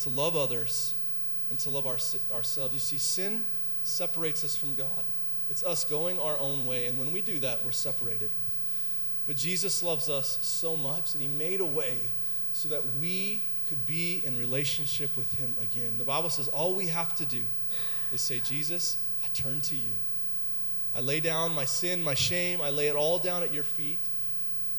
to 0.00 0.10
love 0.10 0.36
others, 0.36 0.94
and 1.50 1.58
to 1.58 1.70
love 1.70 1.86
our, 1.86 1.98
ourselves. 2.34 2.74
You 2.74 2.80
see, 2.80 2.98
sin 2.98 3.44
separates 3.82 4.44
us 4.44 4.56
from 4.56 4.74
God. 4.74 4.86
It's 5.50 5.62
us 5.62 5.84
going 5.84 6.18
our 6.18 6.38
own 6.38 6.66
way, 6.66 6.86
and 6.86 6.98
when 6.98 7.12
we 7.12 7.20
do 7.20 7.38
that, 7.40 7.64
we're 7.64 7.72
separated. 7.72 8.30
But 9.26 9.36
Jesus 9.36 9.82
loves 9.82 10.08
us 10.08 10.38
so 10.42 10.76
much 10.76 11.12
that 11.12 11.20
He 11.20 11.28
made 11.28 11.60
a 11.60 11.66
way 11.66 11.96
so 12.52 12.68
that 12.68 12.82
we 13.00 13.42
could 13.68 13.86
be 13.86 14.22
in 14.24 14.38
relationship 14.38 15.16
with 15.16 15.32
Him 15.34 15.54
again. 15.62 15.94
The 15.96 16.04
Bible 16.04 16.30
says 16.30 16.48
all 16.48 16.74
we 16.74 16.88
have 16.88 17.14
to 17.16 17.26
do 17.26 17.42
is 18.14 18.20
say, 18.20 18.40
Jesus, 18.40 18.98
I 19.24 19.28
turn 19.34 19.60
to 19.62 19.74
you. 19.74 19.92
I 20.96 21.00
lay 21.00 21.20
down 21.20 21.54
my 21.54 21.64
sin, 21.64 22.02
my 22.02 22.14
shame, 22.14 22.60
I 22.62 22.70
lay 22.70 22.88
it 22.88 22.94
all 22.94 23.18
down 23.18 23.42
at 23.42 23.52
your 23.52 23.64
feet. 23.64 23.98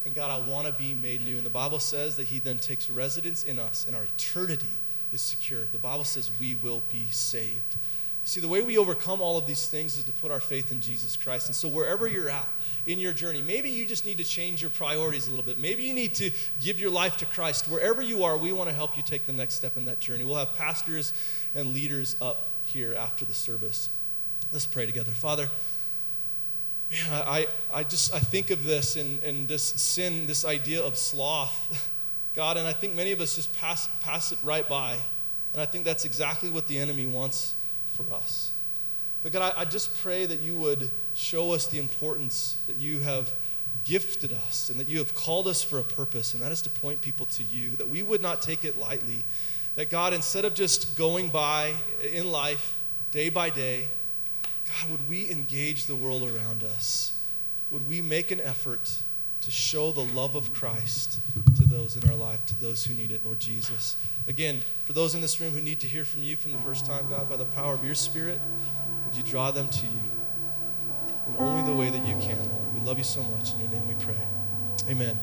And 0.05 0.13
God, 0.13 0.31
I 0.31 0.47
want 0.47 0.67
to 0.67 0.73
be 0.73 0.93
made 0.93 1.25
new. 1.25 1.35
And 1.35 1.45
the 1.45 1.49
Bible 1.49 1.79
says 1.79 2.15
that 2.17 2.27
He 2.27 2.39
then 2.39 2.57
takes 2.57 2.89
residence 2.89 3.43
in 3.43 3.59
us 3.59 3.85
and 3.87 3.95
our 3.95 4.03
eternity 4.03 4.69
is 5.11 5.21
secure. 5.21 5.61
The 5.71 5.79
Bible 5.79 6.03
says 6.03 6.29
we 6.39 6.55
will 6.55 6.83
be 6.91 7.05
saved. 7.09 7.75
See, 8.23 8.39
the 8.39 8.47
way 8.47 8.63
we 8.63 8.77
overcome 8.79 9.21
all 9.21 9.37
of 9.37 9.45
these 9.45 9.67
things 9.67 9.97
is 9.97 10.03
to 10.05 10.11
put 10.13 10.31
our 10.31 10.39
faith 10.39 10.71
in 10.71 10.81
Jesus 10.81 11.15
Christ. 11.15 11.45
And 11.45 11.55
so, 11.55 11.67
wherever 11.67 12.07
you're 12.07 12.29
at 12.29 12.47
in 12.87 12.97
your 12.97 13.13
journey, 13.13 13.43
maybe 13.43 13.69
you 13.69 13.85
just 13.85 14.03
need 14.03 14.17
to 14.17 14.23
change 14.23 14.61
your 14.61 14.71
priorities 14.71 15.27
a 15.27 15.29
little 15.29 15.45
bit. 15.45 15.59
Maybe 15.59 15.83
you 15.83 15.93
need 15.93 16.15
to 16.15 16.31
give 16.59 16.79
your 16.79 16.89
life 16.89 17.17
to 17.17 17.25
Christ. 17.25 17.69
Wherever 17.69 18.01
you 18.01 18.23
are, 18.23 18.35
we 18.35 18.51
want 18.51 18.67
to 18.67 18.75
help 18.75 18.97
you 18.97 19.03
take 19.03 19.27
the 19.27 19.31
next 19.31 19.53
step 19.53 19.77
in 19.77 19.85
that 19.85 19.99
journey. 19.99 20.23
We'll 20.23 20.37
have 20.37 20.55
pastors 20.55 21.13
and 21.53 21.71
leaders 21.71 22.15
up 22.19 22.49
here 22.65 22.93
after 22.93 23.25
the 23.25 23.34
service. 23.34 23.89
Let's 24.51 24.65
pray 24.65 24.86
together. 24.86 25.12
Father, 25.12 25.49
man, 26.91 27.23
I, 27.25 27.47
I 27.73 27.84
just 27.84 28.13
I 28.13 28.19
think 28.19 28.51
of 28.51 28.63
this 28.63 28.95
and, 28.95 29.21
and 29.23 29.47
this 29.47 29.63
sin, 29.63 30.28
this 30.28 30.45
idea 30.45 30.82
of 30.82 30.97
sloth. 30.97 31.91
God, 32.36 32.58
and 32.58 32.67
I 32.67 32.73
think 32.73 32.95
many 32.95 33.12
of 33.12 33.21
us 33.21 33.36
just 33.36 33.54
pass, 33.56 33.88
pass 34.01 34.32
it 34.32 34.39
right 34.43 34.67
by. 34.67 34.97
And 35.54 35.62
I 35.62 35.65
think 35.65 35.86
that's 35.86 36.04
exactly 36.04 36.49
what 36.49 36.67
the 36.67 36.78
enemy 36.78 37.08
wants 37.08 37.56
for 37.93 38.06
us. 38.13 38.51
But 39.23 39.32
God, 39.32 39.54
I, 39.56 39.62
I 39.62 39.65
just 39.65 39.95
pray 40.01 40.25
that 40.25 40.41
you 40.41 40.54
would 40.56 40.91
show 41.13 41.54
us 41.54 41.67
the 41.67 41.80
importance 41.80 42.58
that 42.67 42.75
you 42.75 42.99
have 42.99 43.34
gifted 43.86 44.34
us 44.34 44.69
and 44.69 44.80
that 44.80 44.89
you 44.89 44.97
have 44.97 45.15
called 45.15 45.47
us 45.47 45.63
for 45.63 45.80
a 45.80 45.84
purpose, 45.84 46.34
and 46.34 46.43
that 46.43 46.51
is 46.51 46.62
to 46.63 46.69
point 46.69 47.01
people 47.01 47.25
to 47.28 47.43
you, 47.43 47.71
that 47.71 47.88
we 47.88 48.04
would 48.04 48.21
not 48.21 48.41
take 48.41 48.65
it 48.65 48.78
lightly. 48.80 49.23
That 49.75 49.89
God, 49.89 50.13
instead 50.13 50.45
of 50.45 50.53
just 50.53 50.97
going 50.97 51.29
by 51.29 51.73
in 52.13 52.31
life 52.31 52.75
day 53.11 53.29
by 53.29 53.49
day, 53.49 53.88
God, 54.65 54.91
would 54.91 55.09
we 55.09 55.29
engage 55.29 55.85
the 55.85 55.95
world 55.95 56.23
around 56.23 56.63
us? 56.63 57.13
Would 57.71 57.88
we 57.88 58.01
make 58.01 58.31
an 58.31 58.41
effort 58.41 58.99
to 59.45 59.51
show 59.51 59.91
the 59.91 60.05
love 60.05 60.33
of 60.33 60.51
Christ 60.53 61.19
to 61.57 61.63
those 61.63 61.95
in 61.95 62.09
our 62.09 62.15
life, 62.15 62.43
to 62.47 62.59
those 62.59 62.83
who 62.83 62.95
need 62.95 63.11
it, 63.11 63.21
Lord 63.23 63.39
Jesus. 63.39 63.95
Again, 64.27 64.61
for 64.85 64.93
those 64.93 65.13
in 65.13 65.21
this 65.21 65.39
room 65.39 65.53
who 65.53 65.61
need 65.61 65.79
to 65.81 65.88
hear 65.88 66.03
from 66.03 66.23
you 66.23 66.35
from 66.35 66.51
the 66.51 66.57
first 66.59 66.83
time, 66.83 67.07
God, 67.09 67.29
by 67.29 67.35
the 67.35 67.45
power 67.45 67.75
of 67.75 67.85
your 67.85 67.93
Spirit, 67.93 68.39
would 69.05 69.15
you 69.15 69.21
draw 69.21 69.51
them 69.51 69.69
to 69.69 69.85
you 69.85 69.99
in 71.27 71.35
only 71.38 71.61
the 71.61 71.75
way 71.75 71.91
that 71.91 72.07
you 72.07 72.15
can, 72.15 72.38
Lord? 72.49 72.73
We 72.73 72.79
love 72.81 72.97
you 72.97 73.03
so 73.03 73.21
much. 73.21 73.53
In 73.53 73.59
your 73.59 73.69
name 73.69 73.88
we 73.88 73.93
pray. 74.03 74.15
Amen. 74.89 75.19